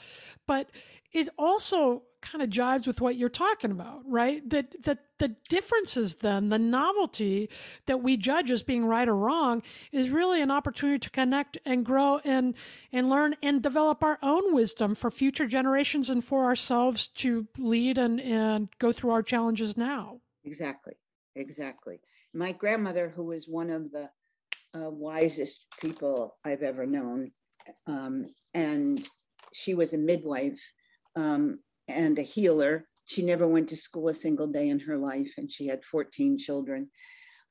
but 0.46 0.70
it 1.12 1.28
also 1.38 2.02
kind 2.20 2.40
of 2.40 2.48
jives 2.48 2.86
with 2.86 3.00
what 3.00 3.16
you're 3.16 3.28
talking 3.28 3.72
about 3.72 4.00
right 4.06 4.48
that 4.48 4.80
that 4.84 4.98
the 5.18 5.34
differences 5.48 6.16
then 6.16 6.50
the 6.50 6.58
novelty 6.58 7.50
that 7.86 8.00
we 8.00 8.16
judge 8.16 8.48
as 8.48 8.62
being 8.62 8.84
right 8.86 9.08
or 9.08 9.16
wrong 9.16 9.60
is 9.90 10.08
really 10.08 10.40
an 10.40 10.50
opportunity 10.50 11.00
to 11.00 11.10
connect 11.10 11.58
and 11.64 11.84
grow 11.84 12.20
and 12.24 12.54
and 12.92 13.08
learn 13.08 13.34
and 13.42 13.60
develop 13.60 14.04
our 14.04 14.20
own 14.22 14.54
wisdom 14.54 14.94
for 14.94 15.10
future 15.10 15.48
generations 15.48 16.08
and 16.08 16.22
for 16.22 16.44
ourselves 16.44 17.08
to 17.08 17.48
lead 17.58 17.98
and 17.98 18.20
and 18.20 18.68
go 18.78 18.92
through 18.92 19.10
our 19.10 19.22
challenges 19.22 19.76
now 19.76 20.20
Exactly, 20.44 20.94
exactly. 21.36 22.00
My 22.34 22.52
grandmother, 22.52 23.08
who 23.08 23.26
was 23.26 23.46
one 23.46 23.70
of 23.70 23.90
the 23.92 24.10
uh, 24.74 24.90
wisest 24.90 25.66
people 25.80 26.36
I've 26.44 26.62
ever 26.62 26.86
known, 26.86 27.30
um, 27.86 28.26
and 28.54 29.06
she 29.52 29.74
was 29.74 29.92
a 29.92 29.98
midwife 29.98 30.60
um, 31.16 31.58
and 31.88 32.18
a 32.18 32.22
healer. 32.22 32.86
She 33.04 33.22
never 33.22 33.46
went 33.46 33.68
to 33.70 33.76
school 33.76 34.08
a 34.08 34.14
single 34.14 34.46
day 34.46 34.68
in 34.68 34.80
her 34.80 34.96
life, 34.96 35.34
and 35.36 35.50
she 35.50 35.66
had 35.66 35.84
14 35.84 36.38
children. 36.38 36.90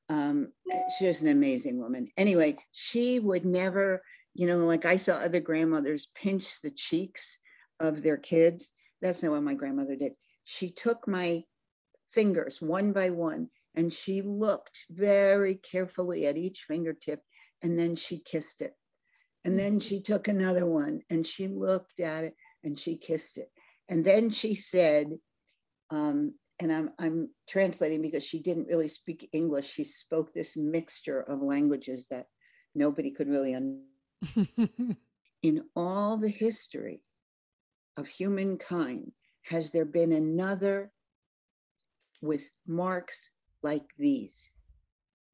Um, 0.08 0.52
she 0.98 1.06
was 1.06 1.22
an 1.22 1.28
amazing 1.28 1.78
woman. 1.78 2.08
Anyway, 2.16 2.56
she 2.72 3.18
would 3.20 3.44
never, 3.44 4.02
you 4.34 4.46
know, 4.46 4.58
like 4.58 4.84
I 4.84 4.96
saw 4.96 5.14
other 5.14 5.40
grandmothers 5.40 6.08
pinch 6.14 6.60
the 6.62 6.70
cheeks 6.70 7.38
of 7.80 8.02
their 8.02 8.16
kids. 8.16 8.72
That's 9.00 9.22
not 9.22 9.32
what 9.32 9.42
my 9.42 9.54
grandmother 9.54 9.96
did. 9.96 10.12
She 10.44 10.70
took 10.70 11.06
my 11.06 11.44
fingers 12.12 12.60
one 12.60 12.92
by 12.92 13.10
one. 13.10 13.48
And 13.74 13.92
she 13.92 14.20
looked 14.20 14.84
very 14.90 15.54
carefully 15.54 16.26
at 16.26 16.36
each 16.36 16.64
fingertip 16.68 17.20
and 17.62 17.78
then 17.78 17.96
she 17.96 18.18
kissed 18.18 18.60
it. 18.60 18.74
And 19.44 19.58
then 19.58 19.80
she 19.80 20.00
took 20.00 20.28
another 20.28 20.66
one 20.66 21.00
and 21.10 21.26
she 21.26 21.48
looked 21.48 22.00
at 22.00 22.24
it 22.24 22.34
and 22.64 22.78
she 22.78 22.96
kissed 22.96 23.38
it. 23.38 23.50
And 23.88 24.04
then 24.04 24.30
she 24.30 24.54
said, 24.54 25.18
um, 25.90 26.34
and 26.60 26.72
I'm, 26.72 26.90
I'm 26.98 27.28
translating 27.48 28.02
because 28.02 28.24
she 28.24 28.40
didn't 28.40 28.68
really 28.68 28.88
speak 28.88 29.28
English. 29.32 29.70
She 29.70 29.84
spoke 29.84 30.32
this 30.32 30.56
mixture 30.56 31.20
of 31.22 31.42
languages 31.42 32.06
that 32.10 32.26
nobody 32.74 33.10
could 33.10 33.28
really 33.28 33.54
understand. 33.54 34.96
In 35.42 35.64
all 35.74 36.16
the 36.16 36.28
history 36.28 37.02
of 37.96 38.06
humankind, 38.06 39.10
has 39.42 39.72
there 39.72 39.84
been 39.84 40.12
another 40.12 40.92
with 42.20 42.48
marks 42.66 43.30
like 43.62 43.90
these. 43.98 44.52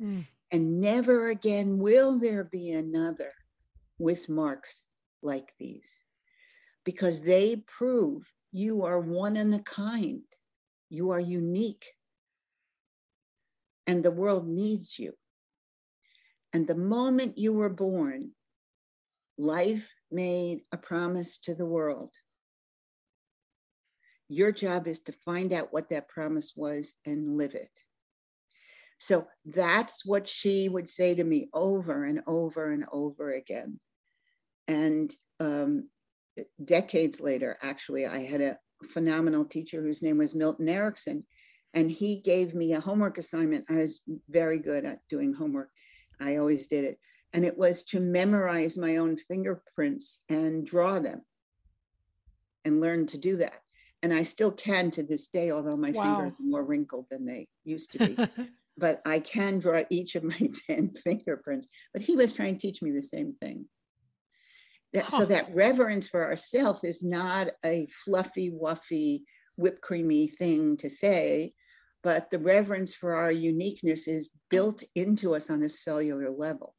Mm. 0.03 0.27
And 0.51 0.81
never 0.81 1.29
again 1.29 1.79
will 1.79 2.19
there 2.19 2.45
be 2.45 2.73
another 2.73 3.33
with 3.99 4.29
marks 4.31 4.87
like 5.23 5.53
these 5.59 6.01
because 6.89 7.21
they 7.21 7.55
prove 7.67 8.23
you 8.51 8.87
are 8.87 8.99
one 8.99 9.37
in 9.37 9.53
a 9.53 9.59
kind, 9.59 10.23
you 10.89 11.11
are 11.11 11.21
unique, 11.21 11.85
and 13.87 14.03
the 14.03 14.11
world 14.11 14.49
needs 14.49 14.99
you. 14.99 15.13
And 16.55 16.67
the 16.67 16.75
moment 16.75 17.37
you 17.37 17.53
were 17.53 17.69
born, 17.69 18.31
life 19.37 19.93
made 20.11 20.63
a 20.73 20.79
promise 20.79 21.37
to 21.41 21.55
the 21.55 21.67
world 21.67 22.15
your 24.31 24.51
job 24.51 24.87
is 24.87 25.01
to 25.01 25.13
find 25.13 25.53
out 25.53 25.73
what 25.75 25.91
that 25.91 26.09
promise 26.09 26.55
was 26.57 26.95
and 27.05 27.37
live 27.37 27.55
it. 27.55 27.71
So 28.99 29.27
that's 29.45 30.07
what 30.07 30.27
she 30.27 30.71
would 30.71 30.89
say 30.89 31.15
to 31.15 31.25
me 31.25 31.51
over 31.53 32.05
and 32.05 32.23
over 32.27 32.73
and 32.73 32.87
over 32.91 33.31
again. 33.33 33.79
And 34.67 35.15
um, 35.39 35.89
decades 36.65 37.21
later, 37.21 37.57
actually, 37.63 38.07
I 38.07 38.21
had 38.21 38.41
a 38.41 38.59
phenomenal 38.89 39.45
teacher 39.45 39.83
whose 39.83 40.03
name 40.03 40.19
was 40.19 40.35
Milton 40.35 40.69
Erickson, 40.69 41.25
and 41.75 41.91
he 41.91 42.21
gave 42.21 42.55
me 42.55 42.73
a 42.73 42.81
homework 42.81 43.19
assignment. 43.19 43.65
I 43.69 43.77
was 43.77 44.03
very 44.29 44.59
good 44.59 44.85
at 44.85 45.01
doing 45.09 45.33
homework, 45.33 45.71
I 46.21 46.37
always 46.37 46.67
did 46.67 46.85
it. 46.85 46.99
And 47.35 47.45
it 47.45 47.59
was 47.59 47.83
to 47.85 48.01
memorize 48.01 48.79
my 48.79 48.97
own 48.97 49.17
fingerprints 49.17 50.23
and 50.31 50.67
draw 50.67 50.99
them 50.99 51.23
and 52.65 52.81
learn 52.81 53.07
to 53.09 53.19
do 53.19 53.37
that 53.37 53.61
and 54.03 54.13
I 54.13 54.23
still 54.23 54.53
can 54.53 54.91
to 54.93 55.03
this 55.03 55.27
day, 55.27 55.51
although 55.51 55.77
my 55.77 55.91
wow. 55.91 56.03
fingers 56.03 56.33
are 56.39 56.45
more 56.45 56.65
wrinkled 56.65 57.07
than 57.11 57.27
they 57.27 57.49
used 57.65 57.93
to 57.93 57.99
be. 57.99 58.29
but 58.79 59.03
I 59.05 59.21
can 59.21 59.59
draw 59.59 59.83
each 59.91 60.15
of 60.15 60.23
my 60.23 60.39
10 60.67 60.91
fingerprints. 60.91 61.69
But 61.93 62.03
he 62.03 62.17
was 62.17 62.33
trying 62.33 62.57
to 62.57 62.67
teach 62.67 62.81
me 62.81 62.93
the 62.93 63.03
same 63.03 63.35
thing. 63.41 63.67
That, 64.95 65.05
huh. 65.05 65.19
So 65.19 65.25
that 65.27 65.55
reverence 65.55 66.09
for 66.09 66.25
ourself 66.25 66.83
is 66.83 67.03
not 67.03 67.49
a 67.65 67.87
fluffy, 68.05 68.51
wuffy, 68.51 69.23
whipped 69.57 69.83
creamy 69.83 70.29
thing 70.29 70.77
to 70.79 70.89
say, 70.89 71.53
but 72.03 72.31
the 72.31 72.39
reverence 72.39 72.95
for 72.95 73.15
our 73.15 73.33
uniqueness 73.33 74.09
is 74.09 74.31
built 74.51 74.83
into 74.95 75.35
us 75.35 75.51
on 75.51 75.63
a 75.63 75.69
cellular 75.69 76.31
level. 76.31 76.75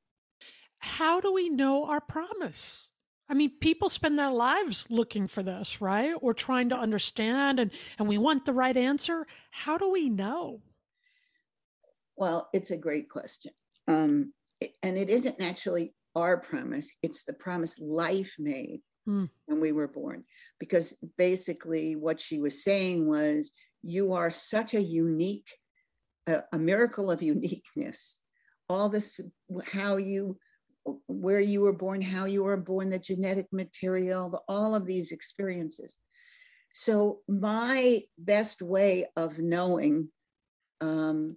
How 0.79 1.19
do 1.19 1.33
we 1.33 1.49
know 1.49 1.85
our 1.85 2.01
promise? 2.01 2.87
I 3.27 3.35
mean, 3.35 3.51
people 3.59 3.89
spend 3.89 4.17
their 4.17 4.31
lives 4.31 4.87
looking 4.89 5.27
for 5.27 5.43
this, 5.43 5.81
right? 5.81 6.13
Or 6.19 6.33
trying 6.33 6.69
to 6.69 6.75
understand, 6.75 7.59
and, 7.59 7.69
and 7.99 8.07
we 8.07 8.17
want 8.17 8.45
the 8.45 8.53
right 8.53 8.75
answer. 8.75 9.27
How 9.51 9.77
do 9.77 9.89
we 9.91 10.09
know? 10.09 10.61
Well, 12.15 12.49
it's 12.53 12.71
a 12.71 12.77
great 12.77 13.07
question. 13.07 13.51
Um, 13.87 14.33
and 14.81 14.97
it 14.97 15.09
isn't 15.09 15.41
actually 15.41 15.93
our 16.19 16.37
promise, 16.37 16.93
it's 17.01 17.23
the 17.23 17.33
promise 17.33 17.79
life 17.79 18.35
made 18.39 18.81
mm. 19.07 19.29
when 19.45 19.59
we 19.59 19.71
were 19.71 19.87
born. 19.87 20.23
Because 20.59 20.97
basically, 21.17 21.95
what 21.95 22.19
she 22.19 22.39
was 22.39 22.63
saying 22.63 23.07
was, 23.07 23.51
you 23.81 24.13
are 24.13 24.29
such 24.29 24.73
a 24.73 24.81
unique, 24.81 25.49
a, 26.27 26.43
a 26.51 26.59
miracle 26.59 27.09
of 27.09 27.21
uniqueness. 27.21 28.21
All 28.67 28.89
this, 28.89 29.19
how 29.71 29.97
you 29.97 30.37
where 31.07 31.39
you 31.39 31.61
were 31.61 31.73
born, 31.73 32.01
how 32.01 32.25
you 32.25 32.43
were 32.43 32.57
born, 32.57 32.89
the 32.89 32.99
genetic 32.99 33.47
material, 33.51 34.29
the, 34.29 34.39
all 34.47 34.75
of 34.75 34.85
these 34.85 35.11
experiences. 35.11 35.97
So, 36.73 37.19
my 37.27 38.03
best 38.17 38.61
way 38.61 39.07
of 39.15 39.39
knowing, 39.39 40.09
um, 40.81 41.29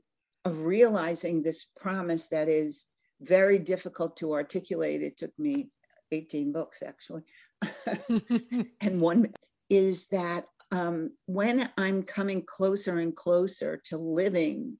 of 0.45 0.61
realizing 0.61 1.43
this 1.43 1.65
promise 1.77 2.29
that 2.29 2.49
is 2.49 2.89
very 3.23 3.59
difficult 3.59 4.17
to 4.19 4.33
articulate, 4.33 5.03
it 5.03 5.17
took 5.17 5.37
me 5.39 5.71
18 6.11 6.53
books 6.53 6.83
actually, 6.83 7.23
and 8.81 9.01
one 9.01 9.33
is 9.71 10.09
that 10.09 10.45
um, 10.71 11.11
when 11.27 11.71
I'm 11.77 12.03
coming 12.03 12.43
closer 12.43 12.99
and 12.99 13.15
closer 13.15 13.81
to 13.85 13.99
living 13.99 14.79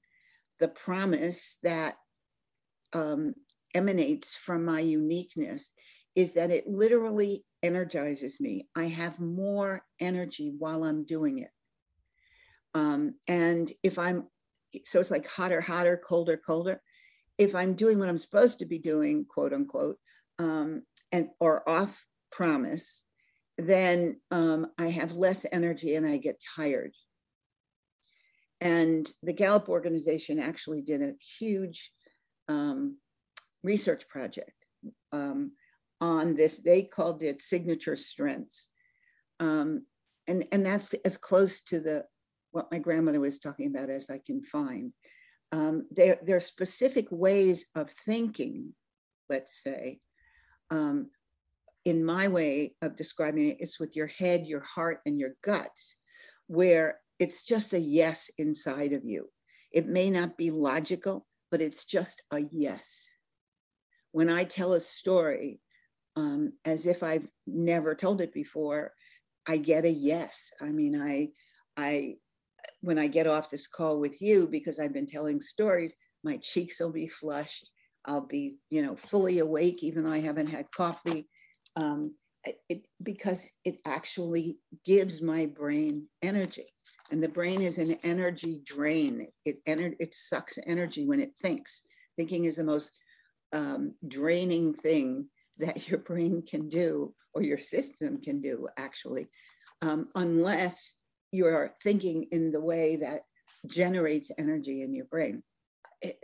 the 0.59 0.67
promise 0.67 1.59
that 1.63 1.95
um, 2.93 3.33
emanates 3.73 4.35
from 4.35 4.65
my 4.65 4.79
uniqueness 4.79 5.71
is 6.15 6.33
that 6.33 6.51
it 6.51 6.67
literally 6.67 7.43
energizes 7.63 8.39
me. 8.39 8.67
I 8.75 8.85
have 8.85 9.19
more 9.19 9.83
energy 9.99 10.53
while 10.57 10.83
I'm 10.83 11.05
doing 11.05 11.39
it. 11.39 11.49
Um, 12.75 13.15
and 13.27 13.71
if 13.83 13.97
I'm, 13.97 14.27
so 14.83 14.99
it's 14.99 15.11
like 15.11 15.27
hotter, 15.27 15.61
hotter, 15.61 16.01
colder, 16.03 16.37
colder. 16.37 16.81
If 17.37 17.55
I'm 17.55 17.73
doing 17.73 17.99
what 17.99 18.09
I'm 18.09 18.17
supposed 18.17 18.59
to 18.59 18.65
be 18.65 18.79
doing, 18.79 19.25
quote 19.25 19.53
unquote, 19.53 19.97
um, 20.39 20.83
and 21.11 21.29
or 21.39 21.67
off 21.67 22.05
promise, 22.31 23.05
then 23.57 24.19
um, 24.31 24.67
I 24.77 24.87
have 24.87 25.13
less 25.13 25.45
energy 25.51 25.95
and 25.95 26.05
I 26.05 26.17
get 26.17 26.43
tired. 26.55 26.93
And 28.61 29.09
the 29.21 29.33
Gallup 29.33 29.69
organization 29.69 30.39
actually 30.39 30.81
did 30.81 31.01
a 31.01 31.13
huge 31.37 31.91
um, 32.47 32.97
research 33.63 34.07
project 34.07 34.53
um, 35.11 35.51
on 35.99 36.35
this. 36.35 36.57
They 36.57 36.83
called 36.83 37.23
it 37.23 37.41
signature 37.41 37.95
strengths. 37.95 38.69
Um, 39.39 39.85
and, 40.27 40.45
and 40.51 40.65
that's 40.65 40.93
as 41.05 41.17
close 41.17 41.61
to 41.63 41.79
the 41.79 42.05
what 42.51 42.71
my 42.71 42.79
grandmother 42.79 43.19
was 43.19 43.39
talking 43.39 43.67
about 43.67 43.89
as 43.89 44.09
I 44.09 44.19
can 44.25 44.43
find. 44.43 44.93
Um, 45.53 45.85
there, 45.91 46.17
there 46.23 46.35
are 46.35 46.39
specific 46.39 47.05
ways 47.11 47.67
of 47.75 47.91
thinking, 47.91 48.73
let's 49.29 49.61
say, 49.61 49.99
um, 50.71 51.11
in 51.85 52.03
my 52.03 52.27
way 52.27 52.73
of 52.81 52.95
describing 52.95 53.49
it, 53.49 53.57
it's 53.59 53.79
with 53.79 53.95
your 53.95 54.07
head, 54.07 54.47
your 54.47 54.61
heart, 54.61 55.01
and 55.05 55.19
your 55.19 55.35
guts, 55.43 55.95
where 56.47 56.99
it's 57.19 57.43
just 57.43 57.73
a 57.73 57.79
yes 57.79 58.31
inside 58.39 58.93
of 58.93 59.05
you. 59.05 59.29
It 59.71 59.85
may 59.85 60.09
not 60.09 60.37
be 60.37 60.49
logical, 60.49 61.27
but 61.51 61.61
it's 61.61 61.85
just 61.85 62.23
a 62.31 62.39
yes. 62.49 63.11
When 64.11 64.31
I 64.31 64.45
tell 64.45 64.73
a 64.73 64.79
story, 64.79 65.61
um, 66.15 66.53
as 66.65 66.87
if 66.87 67.03
I've 67.03 67.27
never 67.45 67.93
told 67.93 68.21
it 68.21 68.33
before, 68.33 68.93
I 69.47 69.57
get 69.57 69.85
a 69.85 69.91
yes. 69.91 70.51
I 70.59 70.71
mean, 70.71 70.99
I, 70.99 71.29
I, 71.77 72.15
when 72.83 72.99
I 72.99 73.07
get 73.07 73.27
off 73.27 73.49
this 73.49 73.65
call 73.65 73.97
with 73.99 74.21
you, 74.21 74.45
because 74.45 74.77
I've 74.77 74.93
been 74.93 75.05
telling 75.05 75.39
stories, 75.39 75.95
my 76.23 76.37
cheeks 76.37 76.81
will 76.81 76.91
be 76.91 77.07
flushed. 77.07 77.69
I'll 78.05 78.27
be, 78.27 78.57
you 78.69 78.81
know, 78.81 78.97
fully 78.97 79.39
awake, 79.39 79.83
even 79.83 80.03
though 80.03 80.11
I 80.11 80.19
haven't 80.19 80.47
had 80.47 80.69
coffee 80.71 81.29
um, 81.77 82.13
it, 82.67 82.85
because 83.01 83.49
it 83.63 83.77
actually 83.85 84.57
gives 84.85 85.21
my 85.21 85.45
brain 85.45 86.07
energy. 86.21 86.67
And 87.09 87.23
the 87.23 87.29
brain 87.29 87.61
is 87.61 87.77
an 87.77 87.95
energy 88.03 88.61
drain. 88.65 89.27
It, 89.45 89.63
ener- 89.65 89.95
it 89.99 90.13
sucks 90.13 90.59
energy 90.67 91.05
when 91.05 91.21
it 91.21 91.31
thinks. 91.41 91.83
Thinking 92.17 92.43
is 92.43 92.57
the 92.57 92.65
most 92.65 92.91
um, 93.53 93.93
draining 94.05 94.73
thing 94.73 95.29
that 95.57 95.87
your 95.87 95.99
brain 95.99 96.43
can 96.45 96.67
do 96.67 97.13
or 97.33 97.43
your 97.43 97.57
system 97.57 98.19
can 98.21 98.41
do, 98.41 98.67
actually, 98.77 99.27
um, 99.81 100.09
unless 100.15 100.99
you're 101.33 101.73
thinking 101.83 102.27
in 102.31 102.51
the 102.51 102.61
way 102.61 102.97
that 102.97 103.21
generates 103.67 104.31
energy 104.37 104.81
in 104.81 104.93
your 104.93 105.05
brain. 105.05 105.43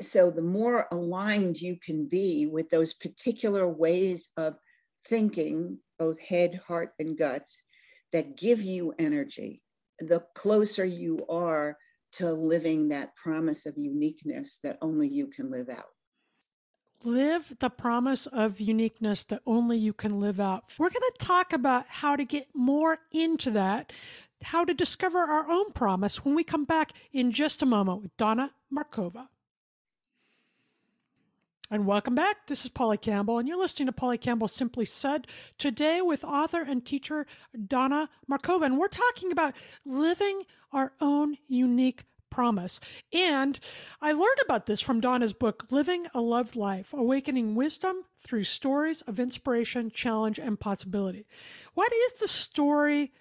So, 0.02 0.30
the 0.30 0.42
more 0.42 0.88
aligned 0.92 1.62
you 1.62 1.78
can 1.82 2.06
be 2.06 2.48
with 2.48 2.70
those 2.70 2.94
particular 2.94 3.68
ways 3.68 4.30
of 4.36 4.56
thinking, 5.08 5.80
both 5.98 6.20
head, 6.20 6.60
heart, 6.68 6.94
and 7.00 7.18
guts, 7.18 7.64
that 8.12 8.38
give 8.38 8.62
you 8.62 8.94
energy, 9.00 9.62
the 10.00 10.24
closer 10.36 10.84
you 10.84 11.26
are 11.30 11.78
to 12.12 12.32
living 12.32 12.90
that 12.90 13.16
promise 13.16 13.66
of 13.66 13.78
uniqueness 13.78 14.60
that 14.64 14.78
only 14.82 15.08
you 15.08 15.28
can 15.28 15.52
live 15.52 15.70
out. 15.70 15.86
Live 17.04 17.56
the 17.60 17.70
promise 17.70 18.26
of 18.26 18.60
uniqueness 18.60 19.24
that 19.26 19.42
only 19.46 19.78
you 19.78 19.94
can 19.94 20.20
live 20.20 20.40
out. 20.40 20.66
We're 20.78 20.90
going 20.90 21.02
to 21.18 21.26
talk 21.26 21.54
about 21.54 21.86
how 21.88 22.18
to 22.18 22.26
get 22.26 22.48
more 22.54 22.98
into 23.14 23.52
that, 23.52 23.94
how 24.44 24.66
to 24.66 24.74
discover 24.74 25.20
our 25.20 25.50
own 25.50 25.72
promise 25.72 26.24
when 26.24 26.36
we 26.36 26.44
come 26.44 26.66
back 26.66 26.94
in 27.12 27.32
just 27.32 27.62
a 27.62 27.66
moment 27.66 28.02
with 28.02 28.16
Dawna 28.18 28.52
Markova. 28.74 29.28
And 31.72 31.86
welcome 31.86 32.16
back. 32.16 32.48
This 32.48 32.64
is 32.64 32.72
Polly 32.72 32.98
Campbell, 32.98 33.38
and 33.38 33.48
you're 33.48 33.60
listening 33.60 33.86
to 33.86 33.92
Polly 33.92 34.18
Campbell 34.18 34.48
Simply 34.48 34.86
Said 34.86 35.28
today 35.60 36.02
with 36.02 36.24
author 36.24 36.62
and 36.62 36.84
teacher 36.84 37.28
Dawna 37.56 38.08
Markova. 38.30 38.66
And 38.66 38.80
we're 38.80 38.88
talking 38.88 39.32
about 39.32 39.56
living 39.86 40.42
our 40.74 40.94
own 41.00 41.38
unique 41.48 42.06
promise. 42.32 42.80
And 43.14 43.60
I 44.02 44.14
learned 44.14 44.40
about 44.44 44.66
this 44.66 44.82
from 44.82 45.00
Dawna's 45.00 45.34
book, 45.34 45.66
Living 45.70 46.08
a 46.14 46.22
Loved 46.22 46.56
Life 46.56 46.92
Awakening 46.92 47.54
Wisdom 47.54 48.04
Through 48.20 48.46
Stories 48.46 49.02
of 49.02 49.20
Inspiration, 49.20 49.92
Challenge, 49.92 50.40
and 50.40 50.60
Possibility. 50.60 51.28
What 51.76 51.92
is 51.94 52.14
the 52.14 52.28
story 52.28 53.12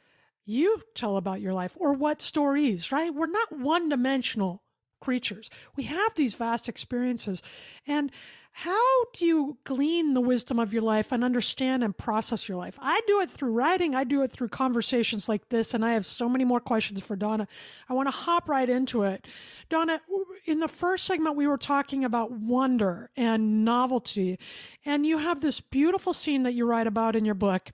you 0.48 0.82
tell 0.94 1.16
about 1.16 1.40
your 1.40 1.52
life, 1.52 1.76
or 1.78 1.92
what 1.92 2.22
stories, 2.22 2.90
right? 2.90 3.14
We're 3.14 3.26
not 3.26 3.52
one 3.52 3.88
dimensional 3.88 4.62
creatures. 5.00 5.50
We 5.76 5.84
have 5.84 6.14
these 6.14 6.34
vast 6.34 6.68
experiences. 6.68 7.42
And 7.86 8.10
how 8.50 9.04
do 9.14 9.24
you 9.24 9.58
glean 9.62 10.14
the 10.14 10.20
wisdom 10.20 10.58
of 10.58 10.72
your 10.72 10.82
life 10.82 11.12
and 11.12 11.22
understand 11.22 11.84
and 11.84 11.96
process 11.96 12.48
your 12.48 12.58
life? 12.58 12.76
I 12.80 13.00
do 13.06 13.20
it 13.20 13.30
through 13.30 13.52
writing, 13.52 13.94
I 13.94 14.02
do 14.02 14.22
it 14.22 14.32
through 14.32 14.48
conversations 14.48 15.28
like 15.28 15.48
this, 15.50 15.74
and 15.74 15.84
I 15.84 15.92
have 15.92 16.04
so 16.04 16.28
many 16.28 16.44
more 16.44 16.58
questions 16.58 17.00
for 17.00 17.16
Dawna. 17.16 17.46
I 17.88 17.94
want 17.94 18.08
to 18.08 18.12
hop 18.12 18.48
right 18.48 18.68
into 18.68 19.04
it. 19.04 19.28
Dawna, 19.70 20.00
in 20.44 20.58
the 20.58 20.66
first 20.66 21.04
segment, 21.04 21.36
we 21.36 21.46
were 21.46 21.58
talking 21.58 22.04
about 22.04 22.32
wonder 22.32 23.10
and 23.16 23.64
novelty, 23.64 24.40
and 24.84 25.06
you 25.06 25.18
have 25.18 25.40
this 25.40 25.60
beautiful 25.60 26.12
scene 26.12 26.42
that 26.42 26.54
you 26.54 26.66
write 26.66 26.88
about 26.88 27.14
in 27.14 27.24
your 27.24 27.36
book 27.36 27.70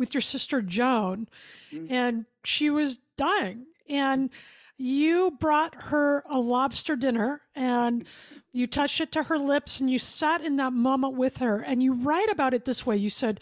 with 0.00 0.14
your 0.14 0.22
sister 0.22 0.60
Joan, 0.62 1.28
mm-hmm. 1.70 1.92
and 1.92 2.24
she 2.42 2.70
was 2.70 2.98
dying. 3.16 3.66
And 3.88 4.30
you 4.78 5.32
brought 5.38 5.74
her 5.74 6.24
a 6.28 6.38
lobster 6.40 6.96
dinner 6.96 7.42
and 7.54 8.06
you 8.52 8.66
touched 8.66 9.00
it 9.02 9.12
to 9.12 9.24
her 9.24 9.38
lips 9.38 9.78
and 9.78 9.90
you 9.90 9.98
sat 9.98 10.40
in 10.40 10.56
that 10.56 10.72
moment 10.72 11.14
with 11.14 11.36
her 11.36 11.60
and 11.60 11.82
you 11.82 11.92
write 11.92 12.30
about 12.30 12.54
it 12.54 12.64
this 12.64 12.86
way 12.86 12.96
you 12.96 13.10
said 13.10 13.40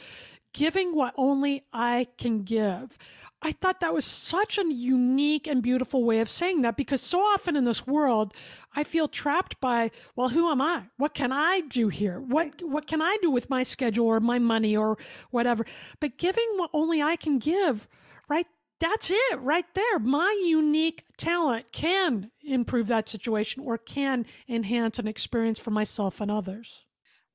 giving 0.53 0.97
what 0.97 1.15
only 1.17 1.65
i 1.73 2.09
can 2.19 2.43
give 2.43 2.99
i 3.43 3.53
thought 3.53 3.81
that 3.81 3.95
was 3.95 4.05
such 4.05 4.59
a 4.59 4.73
unique 4.73 5.47
and 5.47 5.63
beautiful 5.63 6.05
way 6.05 6.21
of 6.21 6.29
saying 6.29 6.63
that 6.63 6.77
because 6.77 7.01
so 7.01 7.21
often 7.21 7.57
in 7.57 7.65
this 7.65 7.87
world 7.87 8.33
i 8.75 8.85
feel 8.85 9.09
trapped 9.09 9.61
by 9.61 9.91
well 10.17 10.31
who 10.31 10.51
am 10.51 10.61
i 10.61 10.85
what 10.97 11.15
can 11.15 11.33
i 11.33 11.61
do 11.61 11.89
here 11.89 12.21
what 12.21 12.63
what 12.63 12.87
can 12.87 13.03
i 13.03 13.17
do 13.23 13.31
with 13.31 13.51
my 13.51 13.63
schedule 13.63 14.07
or 14.07 14.21
my 14.21 14.39
money 14.39 14.77
or 14.77 14.97
whatever 15.31 15.65
but 16.01 16.19
giving 16.19 16.49
what 16.57 16.71
only 16.73 17.03
i 17.03 17.17
can 17.17 17.39
give 17.39 17.89
right 18.29 18.47
that's 18.81 19.11
it 19.11 19.41
right 19.41 19.67
there. 19.75 19.99
My 19.99 20.41
unique 20.45 21.05
talent 21.17 21.67
can 21.73 22.31
improve 22.43 22.87
that 22.89 23.09
situation 23.09 23.63
or 23.65 23.79
can 23.79 24.27
enhance 24.49 24.99
an 24.99 25.09
experience 25.09 25.59
for 25.59 25.71
myself 25.71 26.21
and 26.21 26.31
others. 26.31 26.85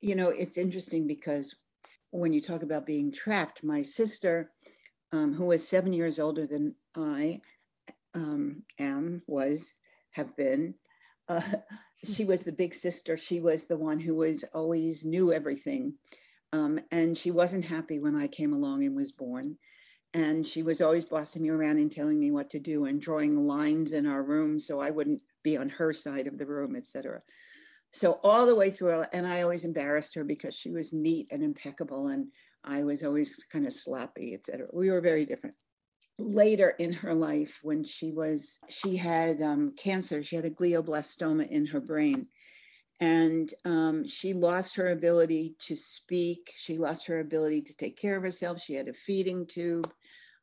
You 0.02 0.16
know, 0.16 0.30
it's 0.30 0.58
interesting 0.58 1.08
because 1.08 1.56
when 2.12 2.34
you 2.34 2.42
talk 2.42 2.64
about 2.64 2.86
being 2.86 3.12
trapped, 3.12 3.64
my 3.64 3.82
sister, 3.82 4.52
um, 5.14 5.34
who 5.34 5.46
was 5.46 5.66
seven 5.66 5.94
years 5.94 6.20
older 6.20 6.46
than 6.46 6.76
I 6.96 7.40
um, 8.14 8.64
am, 8.80 9.22
was, 9.28 9.72
have 10.12 10.36
been, 10.36 10.74
uh, 11.30 11.42
she 12.04 12.26
was 12.26 12.44
the 12.44 12.52
big 12.52 12.76
sister. 12.76 13.16
She 13.16 13.40
was 13.40 13.66
the 13.66 13.78
one 13.78 14.00
who 14.00 14.16
was 14.16 14.44
always 14.54 15.06
knew 15.06 15.32
everything. 15.32 15.94
Um, 16.52 16.80
and 16.92 17.18
she 17.18 17.32
wasn't 17.32 17.64
happy 17.64 18.00
when 18.00 18.16
I 18.16 18.28
came 18.28 18.54
along 18.54 18.84
and 18.84 18.96
was 18.96 19.14
born 19.14 19.58
and 20.14 20.46
she 20.46 20.62
was 20.62 20.82
always 20.82 21.06
bossing 21.06 21.42
me 21.42 21.50
around 21.50 21.78
and 21.78 21.92
telling 21.92 22.20
me 22.20 22.32
what 22.32 22.50
to 22.52 22.60
do 22.60 22.86
and 22.86 23.02
drawing 23.02 23.48
lines 23.48 23.94
in 23.94 24.06
our 24.06 24.22
room 24.22 24.60
so 24.60 24.80
I 24.80 24.92
wouldn't 24.92 25.22
be 25.44 25.58
on 25.58 25.70
her 25.70 25.92
side 25.92 26.28
of 26.28 26.38
the 26.38 26.46
room, 26.46 26.76
etc. 26.76 27.22
So 27.92 28.20
all 28.24 28.46
the 28.46 28.56
way 28.56 28.70
through, 28.70 29.04
and 29.12 29.26
I 29.28 29.42
always 29.42 29.66
embarrassed 29.66 30.16
her 30.16 30.24
because 30.24 30.56
she 30.56 30.72
was 30.72 30.94
neat 30.94 31.28
and 31.32 31.44
impeccable, 31.44 32.08
and 32.08 32.28
I 32.64 32.84
was 32.84 33.04
always 33.04 33.44
kind 33.52 33.66
of 33.66 33.74
sloppy, 33.74 34.34
etc. 34.34 34.68
We 34.74 34.90
were 34.90 35.02
very 35.02 35.26
different. 35.26 35.56
Later 36.20 36.70
in 36.80 36.94
her 36.94 37.14
life, 37.14 37.60
when 37.64 37.84
she 37.84 38.12
was, 38.12 38.60
she 38.70 38.96
had 38.96 39.42
um, 39.42 39.74
cancer. 39.76 40.24
She 40.24 40.36
had 40.36 40.46
a 40.46 40.50
glioblastoma 40.50 41.50
in 41.50 41.66
her 41.66 41.82
brain, 41.82 42.28
and 43.00 43.54
um, 43.66 44.08
she 44.08 44.34
lost 44.34 44.76
her 44.76 44.92
ability 44.92 45.56
to 45.60 45.76
speak. 45.76 46.54
She 46.56 46.78
lost 46.78 47.08
her 47.08 47.20
ability 47.20 47.64
to 47.64 47.76
take 47.76 47.98
care 47.98 48.16
of 48.16 48.24
herself. 48.24 48.62
She 48.62 48.76
had 48.76 48.88
a 48.88 48.94
feeding 48.94 49.46
tube. 49.46 49.92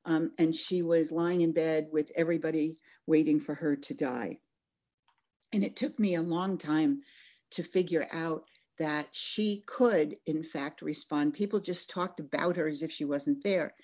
Um, 0.06 0.32
and 0.38 0.56
she 0.56 0.82
was 0.82 1.12
lying 1.12 1.42
in 1.42 1.52
bed 1.52 1.88
with 1.92 2.10
everybody 2.16 2.78
waiting 3.06 3.38
for 3.38 3.54
her 3.54 3.76
to 3.76 3.94
die. 3.94 4.38
And 5.52 5.64
it 5.64 5.76
took 5.76 5.98
me 5.98 6.14
a 6.14 6.22
long 6.22 6.58
time 6.58 7.02
to 7.52 7.62
figure 7.62 8.06
out 8.12 8.44
that 8.80 9.08
she 9.12 9.62
could, 9.66 10.16
in 10.26 10.42
fact, 10.42 10.80
respond. 10.80 11.34
People 11.34 11.60
just 11.60 11.90
talked 11.90 12.18
about 12.18 12.56
her 12.56 12.66
as 12.66 12.82
if 12.82 12.90
she 12.90 13.04
wasn't 13.04 13.44
there. 13.44 13.74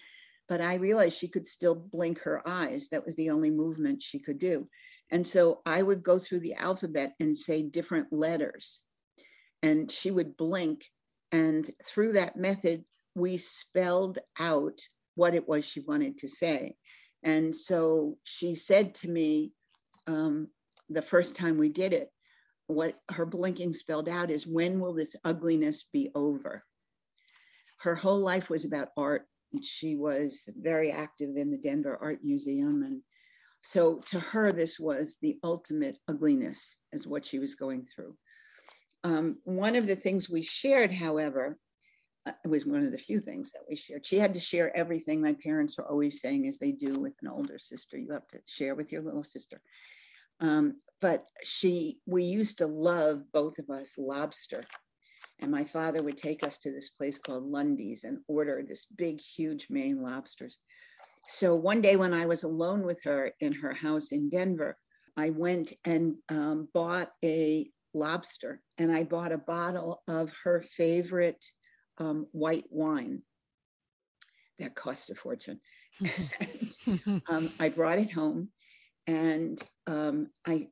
But 0.48 0.62
I 0.62 0.76
realized 0.76 1.18
she 1.18 1.28
could 1.28 1.44
still 1.44 1.74
blink 1.74 2.20
her 2.20 2.42
eyes. 2.48 2.88
That 2.88 3.04
was 3.04 3.14
the 3.14 3.28
only 3.30 3.50
movement 3.50 4.02
she 4.02 4.18
could 4.18 4.38
do. 4.38 4.68
And 5.10 5.26
so 5.26 5.60
I 5.66 5.82
would 5.82 6.02
go 6.02 6.18
through 6.18 6.40
the 6.40 6.54
alphabet 6.54 7.12
and 7.20 7.36
say 7.36 7.62
different 7.62 8.10
letters. 8.10 8.80
And 9.62 9.90
she 9.90 10.10
would 10.10 10.36
blink. 10.38 10.86
And 11.30 11.70
through 11.84 12.14
that 12.14 12.36
method, 12.36 12.84
we 13.14 13.36
spelled 13.36 14.18
out 14.40 14.80
what 15.14 15.34
it 15.34 15.46
was 15.46 15.66
she 15.66 15.80
wanted 15.80 16.18
to 16.18 16.28
say. 16.28 16.74
And 17.22 17.54
so 17.54 18.16
she 18.24 18.54
said 18.54 18.94
to 18.96 19.08
me 19.08 19.52
um, 20.06 20.48
the 20.88 21.02
first 21.02 21.36
time 21.36 21.58
we 21.58 21.68
did 21.68 21.92
it, 21.92 22.08
what 22.66 22.98
her 23.10 23.26
blinking 23.26 23.72
spelled 23.72 24.08
out 24.08 24.30
is 24.30 24.46
when 24.46 24.80
will 24.80 24.94
this 24.94 25.16
ugliness 25.24 25.84
be 25.92 26.10
over? 26.14 26.64
her 27.78 27.94
whole 27.94 28.18
life 28.18 28.50
was 28.50 28.64
about 28.64 28.88
art. 28.96 29.26
And 29.52 29.64
she 29.64 29.94
was 29.94 30.48
very 30.56 30.90
active 30.90 31.36
in 31.36 31.50
the 31.50 31.58
Denver 31.58 31.96
Art 32.00 32.18
Museum. 32.22 32.82
And 32.82 33.00
so 33.62 34.00
to 34.06 34.18
her, 34.18 34.52
this 34.52 34.78
was 34.78 35.16
the 35.22 35.38
ultimate 35.44 35.98
ugliness, 36.08 36.78
is 36.92 37.06
what 37.06 37.24
she 37.24 37.38
was 37.38 37.54
going 37.54 37.84
through. 37.84 38.16
Um, 39.04 39.36
one 39.44 39.76
of 39.76 39.86
the 39.86 39.94
things 39.94 40.28
we 40.28 40.42
shared, 40.42 40.92
however, 40.92 41.58
uh, 42.26 42.32
it 42.44 42.48
was 42.48 42.66
one 42.66 42.84
of 42.84 42.90
the 42.90 42.98
few 42.98 43.20
things 43.20 43.52
that 43.52 43.62
we 43.68 43.76
shared. 43.76 44.04
She 44.04 44.18
had 44.18 44.34
to 44.34 44.40
share 44.40 44.76
everything. 44.76 45.22
My 45.22 45.36
parents 45.40 45.78
were 45.78 45.88
always 45.88 46.20
saying, 46.20 46.48
as 46.48 46.58
they 46.58 46.72
do 46.72 46.98
with 46.98 47.14
an 47.22 47.28
older 47.28 47.58
sister, 47.58 47.96
you 47.96 48.12
have 48.12 48.26
to 48.28 48.40
share 48.46 48.74
with 48.74 48.90
your 48.90 49.02
little 49.02 49.22
sister. 49.22 49.60
Um, 50.40 50.80
but 51.00 51.26
she, 51.42 51.98
we 52.06 52.24
used 52.24 52.58
to 52.58 52.66
love 52.66 53.22
both 53.32 53.58
of 53.58 53.70
us 53.70 53.98
lobster. 53.98 54.64
And 55.38 55.50
my 55.50 55.64
father 55.64 56.02
would 56.02 56.16
take 56.16 56.42
us 56.42 56.58
to 56.58 56.72
this 56.72 56.90
place 56.90 57.18
called 57.18 57.44
Lundy's 57.44 58.04
and 58.04 58.18
order 58.26 58.64
this 58.66 58.86
big, 58.86 59.20
huge 59.20 59.66
Maine 59.68 60.02
lobsters. 60.02 60.58
So 61.28 61.54
one 61.54 61.80
day 61.80 61.96
when 61.96 62.14
I 62.14 62.26
was 62.26 62.44
alone 62.44 62.82
with 62.82 63.02
her 63.04 63.32
in 63.40 63.52
her 63.52 63.74
house 63.74 64.12
in 64.12 64.30
Denver, 64.30 64.78
I 65.16 65.30
went 65.30 65.72
and 65.84 66.16
um, 66.28 66.68
bought 66.72 67.10
a 67.24 67.70
lobster 67.92 68.60
and 68.78 68.92
I 68.92 69.04
bought 69.04 69.32
a 69.32 69.38
bottle 69.38 70.02
of 70.08 70.32
her 70.44 70.62
favorite 70.62 71.44
um, 71.98 72.26
white 72.32 72.66
wine 72.70 73.22
that 74.58 74.74
cost 74.74 75.10
a 75.10 75.14
fortune. 75.14 75.60
and, 76.86 77.22
um, 77.28 77.52
I 77.58 77.68
brought 77.70 77.98
it 77.98 78.12
home 78.12 78.50
and 79.06 79.62
um, 79.86 80.28
I 80.46 80.68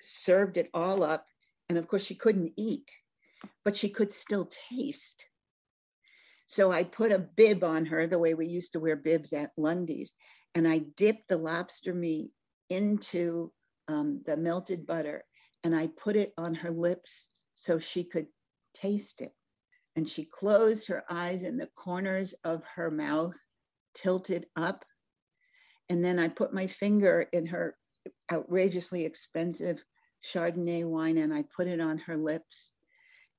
served 0.00 0.56
it 0.56 0.68
all 0.74 1.02
up. 1.02 1.24
And 1.68 1.78
of 1.78 1.86
course, 1.86 2.04
she 2.04 2.14
couldn't 2.14 2.52
eat, 2.56 2.90
but 3.64 3.76
she 3.76 3.88
could 3.88 4.10
still 4.10 4.48
taste. 4.70 5.28
So 6.46 6.72
I 6.72 6.82
put 6.82 7.12
a 7.12 7.18
bib 7.18 7.62
on 7.62 7.84
her 7.86 8.06
the 8.06 8.18
way 8.18 8.34
we 8.34 8.46
used 8.46 8.72
to 8.72 8.80
wear 8.80 8.96
bibs 8.96 9.32
at 9.32 9.52
Lundy's. 9.56 10.14
And 10.54 10.66
I 10.66 10.78
dipped 10.96 11.28
the 11.28 11.36
lobster 11.36 11.94
meat 11.94 12.30
into 12.70 13.52
um, 13.86 14.22
the 14.26 14.36
melted 14.36 14.86
butter 14.86 15.24
and 15.64 15.74
I 15.74 15.88
put 15.88 16.16
it 16.16 16.32
on 16.38 16.54
her 16.54 16.70
lips 16.70 17.28
so 17.54 17.78
she 17.78 18.04
could 18.04 18.26
taste 18.74 19.20
it. 19.20 19.32
And 19.96 20.08
she 20.08 20.24
closed 20.24 20.86
her 20.88 21.04
eyes 21.10 21.42
in 21.42 21.56
the 21.56 21.68
corners 21.74 22.32
of 22.44 22.62
her 22.76 22.90
mouth, 22.90 23.36
tilted 23.94 24.46
up. 24.54 24.84
And 25.88 26.04
then 26.04 26.18
I 26.18 26.28
put 26.28 26.52
my 26.52 26.66
finger 26.66 27.26
in 27.32 27.46
her 27.46 27.76
outrageously 28.32 29.04
expensive 29.04 29.82
Chardonnay 30.24 30.84
wine 30.84 31.18
and 31.18 31.32
I 31.32 31.44
put 31.56 31.66
it 31.66 31.80
on 31.80 31.98
her 31.98 32.16
lips. 32.16 32.72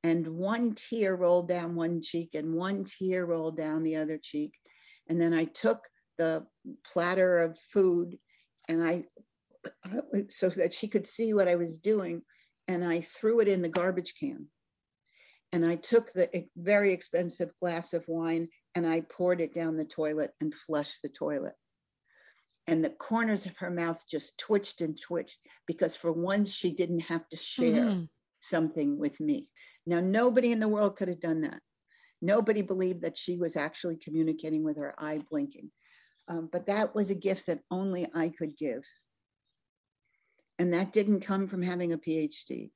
And 0.04 0.28
one 0.28 0.76
tear 0.76 1.16
rolled 1.16 1.50
down 1.50 1.76
one 1.76 2.02
cheek 2.02 2.32
and 2.34 2.54
one 2.54 2.86
tear 2.86 3.26
rolled 3.26 3.58
down 3.58 3.84
the 3.84 3.98
other 3.98 4.18
cheek. 4.18 4.54
And 5.08 5.20
then 5.20 5.34
I 5.34 5.46
took 5.46 5.88
the 6.18 6.46
platter 6.86 7.40
of 7.40 7.58
food 7.58 8.18
and 8.68 8.84
I, 8.84 9.06
so 10.30 10.50
that 10.50 10.74
she 10.74 10.88
could 10.88 11.06
see 11.06 11.34
what 11.34 11.48
I 11.48 11.56
was 11.56 11.80
doing, 11.80 12.22
and 12.68 12.86
I 12.86 13.02
threw 13.02 13.42
it 13.42 13.48
in 13.48 13.62
the 13.62 13.68
garbage 13.68 14.14
can 14.18 14.48
and 15.52 15.66
I 15.66 15.76
took 15.76 16.12
the 16.12 16.46
very 16.56 16.94
expensive 16.94 17.56
glass 17.58 17.94
of 17.94 18.08
wine 18.08 18.50
and 18.76 18.86
I 18.86 19.02
poured 19.02 19.42
it 19.42 19.54
down 19.54 19.78
the 19.78 19.86
toilet 19.86 20.32
and 20.42 20.54
flushed 20.54 21.02
the 21.02 21.10
toilet. 21.10 21.54
And 22.68 22.84
the 22.84 22.92
corners 22.92 23.46
of 23.46 23.58
her 23.58 23.72
mouth 23.72 24.04
just 24.10 24.38
twitched 24.38 24.82
and 24.82 25.00
twitched 25.00 25.38
because 25.66 25.96
for 25.96 26.12
once 26.12 26.52
she 26.52 26.72
didn't 26.72 27.02
have 27.02 27.28
to 27.30 27.38
share 27.38 27.86
mm-hmm. 27.86 28.04
something 28.40 29.00
with 29.00 29.20
me. 29.20 29.50
Now, 29.88 30.00
nobody 30.00 30.52
in 30.52 30.60
the 30.60 30.68
world 30.68 30.96
could 30.96 31.08
have 31.08 31.20
done 31.20 31.42
that. 31.42 31.62
Nobody 32.22 32.62
believed 32.62 33.02
that 33.02 33.18
she 33.18 33.38
was 33.38 33.56
actually 33.56 33.96
communicating 33.96 34.64
with 34.64 34.78
her 34.78 34.94
eye 34.98 35.22
blinking. 35.32 35.72
Um, 36.28 36.50
but 36.52 36.68
that 36.68 36.94
was 36.94 37.10
a 37.10 37.16
gift 37.16 37.48
that 37.48 37.62
only 37.72 38.08
I 38.14 38.30
could 38.30 38.56
give. 38.56 38.84
And 40.60 40.74
that 40.74 40.92
didn't 40.92 41.22
come 41.22 41.48
from 41.48 41.62
having 41.62 41.94
a 41.94 41.98
PhD. 41.98 42.72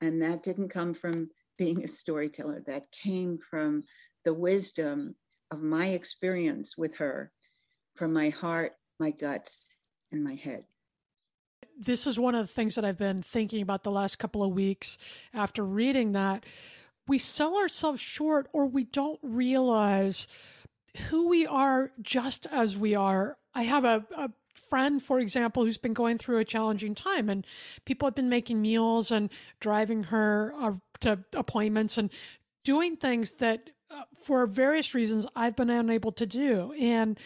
And 0.00 0.20
that 0.22 0.42
didn't 0.42 0.68
come 0.68 0.92
from 0.92 1.30
being 1.56 1.84
a 1.84 1.88
storyteller 1.88 2.62
that 2.66 2.90
came 2.90 3.38
from 3.38 3.84
the 4.24 4.34
wisdom 4.34 5.14
of 5.50 5.62
my 5.62 5.88
experience 5.88 6.76
with 6.76 6.96
her 6.96 7.32
from 7.96 8.12
my 8.12 8.30
heart, 8.30 8.72
my 9.00 9.10
guts, 9.10 9.70
and 10.12 10.22
my 10.22 10.34
head. 10.34 10.64
This 11.78 12.06
is 12.06 12.18
one 12.18 12.34
of 12.34 12.46
the 12.46 12.52
things 12.52 12.74
that 12.74 12.84
I've 12.84 12.98
been 12.98 13.22
thinking 13.22 13.62
about 13.62 13.84
the 13.84 13.90
last 13.90 14.18
couple 14.18 14.44
of 14.44 14.52
weeks 14.52 14.98
after 15.32 15.64
reading 15.64 16.12
that. 16.12 16.44
We 17.08 17.18
sell 17.18 17.56
ourselves 17.56 18.00
short 18.00 18.48
or 18.52 18.66
we 18.66 18.84
don't 18.84 19.18
realize 19.22 20.28
who 21.08 21.28
we 21.28 21.46
are 21.46 21.92
just 22.02 22.46
as 22.52 22.76
we 22.76 22.94
are. 22.94 23.38
I 23.54 23.62
have 23.62 23.84
a, 23.84 24.04
a 24.16 24.30
friend, 24.68 25.02
for 25.02 25.18
example, 25.18 25.64
who's 25.64 25.78
been 25.78 25.94
going 25.94 26.18
through 26.18 26.38
a 26.38 26.44
challenging 26.44 26.94
time, 26.94 27.28
and 27.28 27.46
people 27.84 28.06
have 28.06 28.14
been 28.14 28.28
making 28.28 28.60
meals 28.60 29.10
and 29.10 29.30
driving 29.58 30.04
her 30.04 30.54
uh, 30.60 30.72
to 31.00 31.18
appointments 31.34 31.96
and 31.96 32.10
doing 32.62 32.96
things 32.96 33.32
that, 33.32 33.70
uh, 33.90 34.02
for 34.22 34.46
various 34.46 34.94
reasons, 34.94 35.26
I've 35.34 35.56
been 35.56 35.70
unable 35.70 36.12
to 36.12 36.26
do. 36.26 36.72
And 36.78 37.18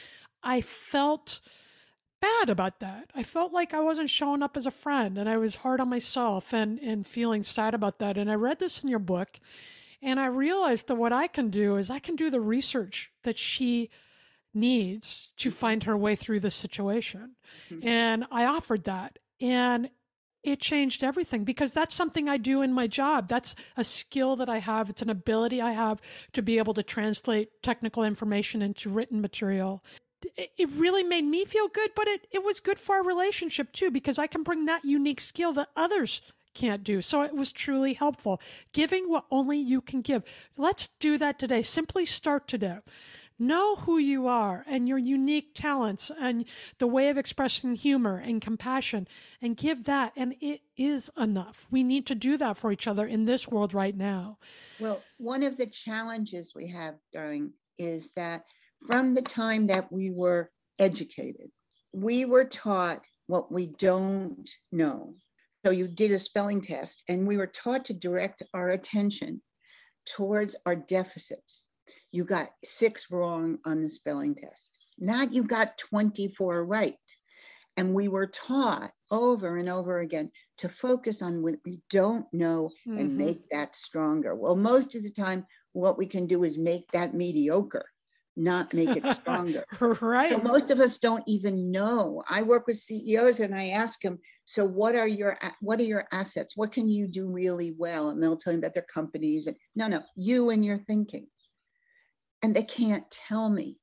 I 0.43 0.61
felt 0.61 1.41
bad 2.25 2.51
about 2.51 2.81
that. 2.81 3.11
I 3.15 3.23
felt 3.23 3.53
like 3.53 3.75
I 3.75 3.81
wasn't 3.81 4.11
showing 4.11 4.43
up 4.43 4.57
as 4.57 4.67
a 4.67 4.71
friend, 4.71 5.19
and 5.19 5.29
I 5.29 5.37
was 5.37 5.57
hard 5.57 5.81
on 5.81 5.89
myself 5.89 6.53
and 6.53 6.79
and 6.79 7.07
feeling 7.07 7.43
sad 7.43 7.75
about 7.75 7.99
that. 7.99 8.17
And 8.17 8.31
I 8.31 8.35
read 8.35 8.59
this 8.59 8.83
in 8.83 8.89
your 8.89 8.99
book, 8.99 9.41
and 10.03 10.21
I 10.21 10.27
realized 10.27 10.89
that 10.89 10.97
what 10.97 11.13
I 11.13 11.27
can 11.27 11.51
do 11.51 11.77
is 11.77 11.91
I 11.91 11.99
can 11.99 12.17
do 12.17 12.31
the 12.31 12.41
research 12.41 13.11
that 13.23 13.39
she 13.39 13.91
needs 14.55 15.33
to 15.37 15.51
find 15.51 15.85
her 15.85 15.97
way 15.97 16.15
through 16.15 16.41
this 16.41 16.55
situation. 16.55 17.33
Mm-hmm. 17.71 17.87
And 17.87 18.25
I 18.31 18.45
offered 18.45 18.85
that. 18.85 19.19
And 19.41 19.91
it 20.45 20.61
changed 20.61 21.03
everything 21.03 21.45
because 21.45 21.73
that's 21.73 21.95
something 21.95 22.29
I 22.29 22.37
do 22.37 22.61
in 22.63 22.73
my 22.73 22.87
job. 22.87 23.29
That's 23.29 23.55
a 23.77 23.83
skill 23.83 24.37
that 24.37 24.49
I 24.49 24.59
have. 24.59 24.91
It's 24.91 25.03
an 25.03 25.11
ability 25.11 25.61
I 25.61 25.73
have 25.73 26.01
to 26.35 26.43
be 26.43 26.59
able 26.59 26.75
to 26.75 26.83
translate 26.83 27.63
technical 27.63 28.05
information 28.05 28.61
into 28.61 28.91
written 28.91 29.21
material. 29.23 29.83
It 30.37 30.71
really 30.73 31.03
made 31.03 31.25
me 31.25 31.45
feel 31.45 31.69
good, 31.69 31.91
but 31.95 32.09
it, 32.09 32.27
it 32.31 32.43
was 32.43 32.61
good 32.61 32.79
for 32.79 32.97
our 32.97 33.05
relationship 33.05 33.73
too, 33.73 33.91
because 33.91 34.19
I 34.19 34.27
can 34.27 34.43
bring 34.43 34.67
that 34.67 34.85
unique 34.85 35.21
skill 35.21 35.53
that 35.55 35.69
others 35.77 36.21
can't 36.55 36.85
do. 36.85 37.03
So 37.03 37.23
it 37.23 37.35
was 37.35 37.53
truly 37.53 37.95
helpful. 37.95 38.41
Giving 38.73 39.11
what 39.11 39.25
only 39.31 39.59
you 39.59 39.81
can 39.81 40.03
give. 40.03 40.23
Let's 40.57 40.89
do 41.01 41.19
that 41.19 41.39
today. 41.39 41.63
Simply 41.63 42.07
start 42.07 42.47
today. 42.47 42.79
Know 43.37 43.75
who 43.75 43.99
you 43.99 44.29
are 44.29 44.65
and 44.69 44.89
your 44.89 44.99
unique 44.99 45.57
talents 45.57 46.13
and 46.21 46.45
the 46.79 46.87
way 46.87 47.09
of 47.09 47.19
expressing 47.19 47.75
humor 47.75 48.23
and 48.25 48.41
compassion 48.41 49.09
and 49.43 49.57
give 49.57 49.85
that. 49.85 50.13
And 50.15 50.37
it 50.41 50.61
is 50.77 51.11
enough. 51.19 51.67
We 51.69 51.83
need 51.83 52.07
to 52.07 52.15
do 52.15 52.37
that 52.37 52.57
for 52.57 52.71
each 52.71 52.87
other 52.87 53.05
in 53.05 53.25
this 53.25 53.49
world 53.49 53.75
right 53.75 53.97
now. 53.97 54.39
Well, 54.79 55.03
one 55.19 55.43
of 55.43 55.57
the 55.57 55.67
challenges 55.67 56.55
we 56.55 56.69
have, 56.69 56.95
darling, 57.13 57.55
is 57.77 58.13
that 58.13 58.45
from 58.87 59.15
the 59.15 59.23
time 59.23 59.67
that 59.69 59.91
we 59.93 60.11
were 60.11 60.51
educated, 60.79 61.51
we 61.93 62.25
were 62.25 62.45
taught 62.45 63.05
what 63.27 63.51
we 63.53 63.67
don't 63.67 64.51
know. 64.73 65.15
So 65.65 65.71
you 65.71 65.89
did 65.89 66.11
a 66.11 66.19
spelling 66.19 66.61
test, 66.61 67.03
and 67.09 67.27
we 67.27 67.37
were 67.37 67.47
taught 67.47 67.87
to 67.87 67.95
direct 67.95 68.43
our 68.53 68.71
attention 68.71 69.41
towards 70.07 70.55
our 70.67 70.77
deficits 70.77 71.65
you 72.15 72.23
got 72.23 72.51
six 72.63 73.11
wrong 73.11 73.59
on 73.65 73.83
the 73.83 73.91
spelling 73.91 74.37
test. 74.37 74.79
Not 75.01 75.33
you 75.33 75.43
got 75.43 75.77
24 75.79 76.65
right. 76.65 76.95
And 77.77 77.93
we 77.93 78.07
were 78.07 78.29
taught 78.29 78.93
over 79.11 79.57
and 79.57 79.69
over 79.69 79.99
again 79.99 80.31
to 80.59 80.69
focus 80.69 81.23
on 81.23 81.43
what 81.43 81.57
we 81.67 81.81
don't 81.91 82.25
know 82.33 82.71
mm-hmm. 82.87 82.99
and 83.01 83.19
make 83.19 83.51
that 83.51 83.75
stronger. 83.75 84.37
Well, 84.37 84.55
most 84.55 84.95
of 84.95 85.03
the 85.03 85.11
time, 85.11 85.45
what 85.73 85.99
we 85.99 86.07
can 86.07 86.29
do 86.29 86.45
is 86.45 86.57
make 86.57 86.89
that 86.93 87.15
mediocre, 87.15 87.87
not 88.37 88.75
make 88.75 88.97
it 88.97 89.07
stronger. 89.15 89.65
right. 90.01 90.31
So 90.33 90.39
most 90.39 90.71
of 90.71 90.81
us 90.81 90.99
don't 90.99 91.23
even 91.27 91.71
know. 91.71 92.23
I 92.29 92.43
work 92.43 92.67
with 92.67 92.77
CEOs 92.77 93.41
and 93.41 93.55
I 93.55 93.69
ask 93.69 94.01
them, 94.01 94.19
so 94.45 94.67
what 94.67 94.95
are 94.95 95.07
your 95.07 95.39
what 95.61 95.81
are 95.81 95.85
your 95.85 96.05
assets? 96.13 96.57
What 96.57 96.73
can 96.73 96.89
you 96.89 97.07
do 97.07 97.27
really 97.27 97.75
well? 97.79 98.11
And 98.11 98.23
they'll 98.23 98.37
tell 98.37 98.53
me 98.53 98.59
about 98.59 98.75
their 98.75 98.87
companies. 98.93 99.47
And 99.47 99.57
no, 99.75 99.87
no, 99.87 100.03
you 100.17 100.51
and 100.51 100.65
your 100.65 100.79
thinking 100.79 101.27
and 102.45 102.55
they 102.55 102.63
can't 102.63 103.11
tell 103.11 103.49
me. 103.49 103.81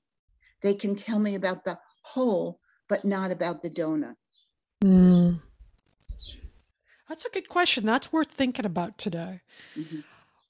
They 0.62 0.76
can 0.76 0.94
tell 0.94 1.18
me 1.18 1.34
about 1.34 1.66
the 1.66 1.80
whole, 2.04 2.60
but 2.88 3.04
not 3.04 3.32
about 3.32 3.64
the 3.64 3.72
donut. 3.72 4.14
Mm. 4.84 5.42
That's 7.10 7.26
a 7.26 7.30
good 7.30 7.50
question. 7.50 7.88
That's 7.88 8.14
worth 8.14 8.30
thinking 8.30 8.68
about 8.68 9.00
today. 9.00 9.42
Mm-hmm. 9.76 10.02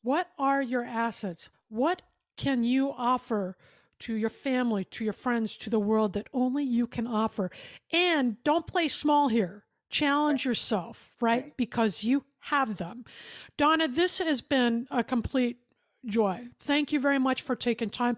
What 0.04 0.28
are 0.38 0.62
your 0.62 0.84
assets? 0.84 1.50
What 1.70 2.02
can 2.36 2.66
you 2.66 2.92
offer 2.92 3.56
to 4.02 4.16
your 4.16 4.30
family, 4.30 4.86
to 4.86 5.04
your 5.04 5.14
friends, 5.14 5.58
to 5.58 5.70
the 5.70 5.80
world 5.80 6.14
that 6.14 6.28
only 6.34 6.64
you 6.64 6.88
can 6.88 7.08
offer? 7.08 7.52
And 7.92 8.42
don't 8.44 8.68
play 8.68 8.88
small 8.88 9.30
here. 9.30 9.66
Challenge 9.90 10.46
right. 10.46 10.50
yourself, 10.50 11.12
right? 11.20 11.44
right? 11.44 11.58
Because 11.58 12.04
you 12.04 12.26
have 12.42 12.78
them. 12.78 13.06
Dawna, 13.58 13.94
this 13.94 14.20
has 14.20 14.42
been 14.42 14.88
a 14.90 15.04
complete 15.04 15.58
joy. 16.06 16.48
Thank 16.60 16.92
you 16.92 17.00
very 17.00 17.20
much 17.20 17.42
for 17.42 17.56
taking 17.56 17.90
time. 17.90 18.18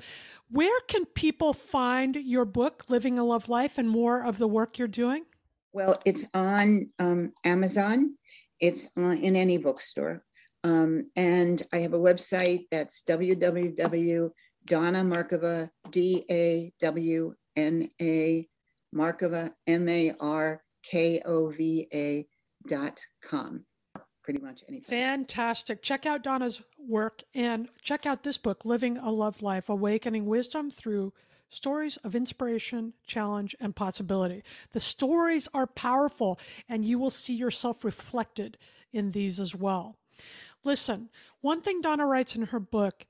Where 0.50 0.80
can 0.88 1.06
people 1.06 1.54
find 1.54 2.16
your 2.16 2.46
book, 2.46 2.86
Living 2.88 3.20
a 3.20 3.24
Love 3.24 3.50
Life, 3.50 3.78
and 3.78 3.90
more 3.90 4.24
of 4.24 4.38
the 4.38 4.48
work 4.48 4.78
you're 4.78 4.88
doing? 4.88 5.26
Well, 5.74 6.00
it's 6.06 6.26
on 6.34 6.90
um, 7.00 7.32
Amazon. 7.44 8.16
It's 8.60 8.88
in 8.96 9.36
any 9.36 9.58
bookstore. 9.58 10.24
Um, 10.64 11.04
and 11.18 11.62
I 11.74 11.78
have 11.80 11.94
a 11.94 12.00
website 12.00 12.68
that's 12.72 13.02
www 13.02 14.30
Dawna 14.68 15.06
Markova, 15.06 15.70
D 15.92 16.24
A 16.30 16.72
W 16.80 17.34
N 17.56 17.90
A 18.02 18.48
Markova, 18.96 19.54
M 19.68 19.90
A 19.90 20.14
R 20.20 20.64
K 20.84 21.22
O 21.26 21.50
V 21.50 21.88
A 21.94 22.26
dot 22.68 23.00
com. 23.22 23.66
Pretty 24.24 24.40
much 24.40 24.64
anything. 24.70 24.90
Fantastic. 24.90 25.82
Check 25.82 26.06
out 26.06 26.24
Dawna's 26.24 26.62
work 26.78 27.24
and 27.36 27.68
check 27.82 28.06
out 28.06 28.24
this 28.24 28.38
book, 28.38 28.64
Living 28.64 28.98
a 28.98 29.12
Love 29.12 29.42
Life 29.42 29.68
Awakening 29.68 30.26
Wisdom 30.26 30.72
Through 30.72 31.12
Stories 31.50 31.98
of 31.98 32.16
Inspiration, 32.16 32.94
Challenge, 33.06 33.54
and 33.60 33.76
Possibility. 33.76 34.44
The 34.72 34.80
stories 34.80 35.50
are 35.54 35.68
powerful, 35.68 36.40
and 36.70 36.86
you 36.86 36.98
will 36.98 37.10
see 37.10 37.34
yourself 37.36 37.84
reflected 37.84 38.58
in 38.94 39.12
these 39.12 39.42
as 39.42 39.54
well. 39.54 39.98
Listen, 40.64 41.10
one 41.42 41.62
thing 41.62 41.82
Dawna 41.82 42.08
writes 42.08 42.34
in 42.34 42.44
her 42.44 42.60
book, 42.62 43.06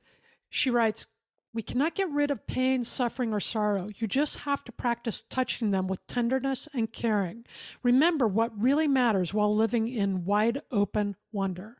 she 0.49 0.71
writes, 0.71 1.05
we 1.53 1.61
cannot 1.61 1.95
get 1.95 2.09
rid 2.09 2.31
of 2.31 2.47
pain, 2.47 2.83
suffering, 2.83 3.33
or 3.33 3.39
sorrow. 3.39 3.89
You 3.97 4.07
just 4.07 4.39
have 4.39 4.63
to 4.63 4.71
practice 4.71 5.21
touching 5.21 5.71
them 5.71 5.87
with 5.87 6.05
tenderness 6.07 6.67
and 6.73 6.91
caring. 6.91 7.45
Remember 7.83 8.27
what 8.27 8.59
really 8.59 8.87
matters 8.87 9.33
while 9.33 9.55
living 9.55 9.87
in 9.87 10.25
wide 10.25 10.61
open 10.71 11.15
wonder. 11.31 11.77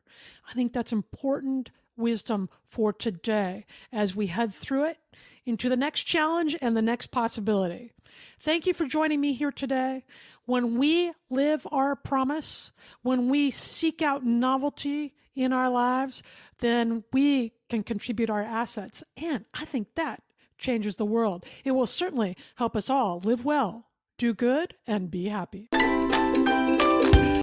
I 0.50 0.54
think 0.54 0.74
that's 0.74 0.92
important 0.94 1.72
wisdom 1.96 2.50
for 2.64 2.94
today 2.94 3.66
as 3.92 4.16
we 4.16 4.28
head 4.28 4.54
through 4.54 4.86
it 4.86 4.98
into 5.46 5.70
the 5.70 5.78
next 5.78 6.04
challenge 6.04 6.56
and 6.62 6.78
the 6.78 6.82
next 6.82 7.08
possibility. 7.08 7.92
Thank 8.40 8.68
you 8.68 8.74
for 8.74 8.86
joining 8.86 9.20
me 9.20 9.34
here 9.34 9.52
today. 9.52 10.06
When 10.46 10.78
we 10.78 11.14
live 11.30 11.68
our 11.72 11.96
promise, 11.96 12.72
when 13.02 13.30
we 13.30 13.50
seek 13.52 14.02
out 14.02 14.24
novelty 14.26 15.16
in 15.36 15.52
our 15.52 15.70
lives, 15.70 16.22
then 16.60 17.04
we 17.12 17.54
can 17.74 17.82
contribute 17.82 18.30
our 18.30 18.44
assets. 18.44 19.04
And 19.18 19.46
I 19.56 19.66
think 19.66 19.96
that 19.96 20.22
changes 20.60 20.98
the 20.98 21.06
world. 21.06 21.44
It 21.66 21.72
will 21.72 21.88
certainly 21.88 22.38
help 22.58 22.76
us 22.76 22.88
all 22.88 23.20
live 23.24 23.44
well, 23.44 23.88
do 24.20 24.32
good, 24.36 24.76
and 24.86 25.10
be 25.10 25.30
happy. 25.30 25.70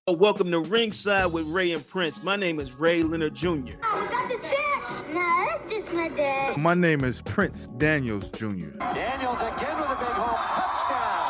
Welcome 0.07 0.53
to 0.53 0.61
Ringside 0.61 1.33
with 1.33 1.49
Ray 1.49 1.73
and 1.73 1.85
Prince. 1.85 2.23
My 2.23 2.37
name 2.37 2.61
is 2.61 2.73
Ray 2.75 3.03
Leonard 3.03 3.35
Jr. 3.35 3.49
Oh, 3.49 3.59
is 3.59 3.67
that 3.73 4.29
the 4.29 4.39
shit? 4.49 5.15
No, 5.15 5.47
that's 5.49 5.75
just 5.75 5.93
my 5.93 6.09
dad. 6.09 6.59
My 6.59 6.75
name 6.75 7.03
is 7.03 7.21
Prince 7.23 7.67
Daniels 7.79 8.31
Jr. 8.31 8.47
Daniels 8.47 9.39
again 9.41 9.81
with 9.81 9.91
a 9.91 9.97
big 9.99 10.15
hole. 10.15 10.37
Touchdown. 10.37 11.30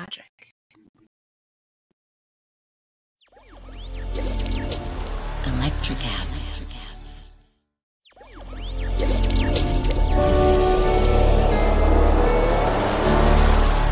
magic. 0.00 0.54
Electricast. 5.44 6.46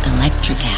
Electric 0.07 0.64
acid. 0.64 0.77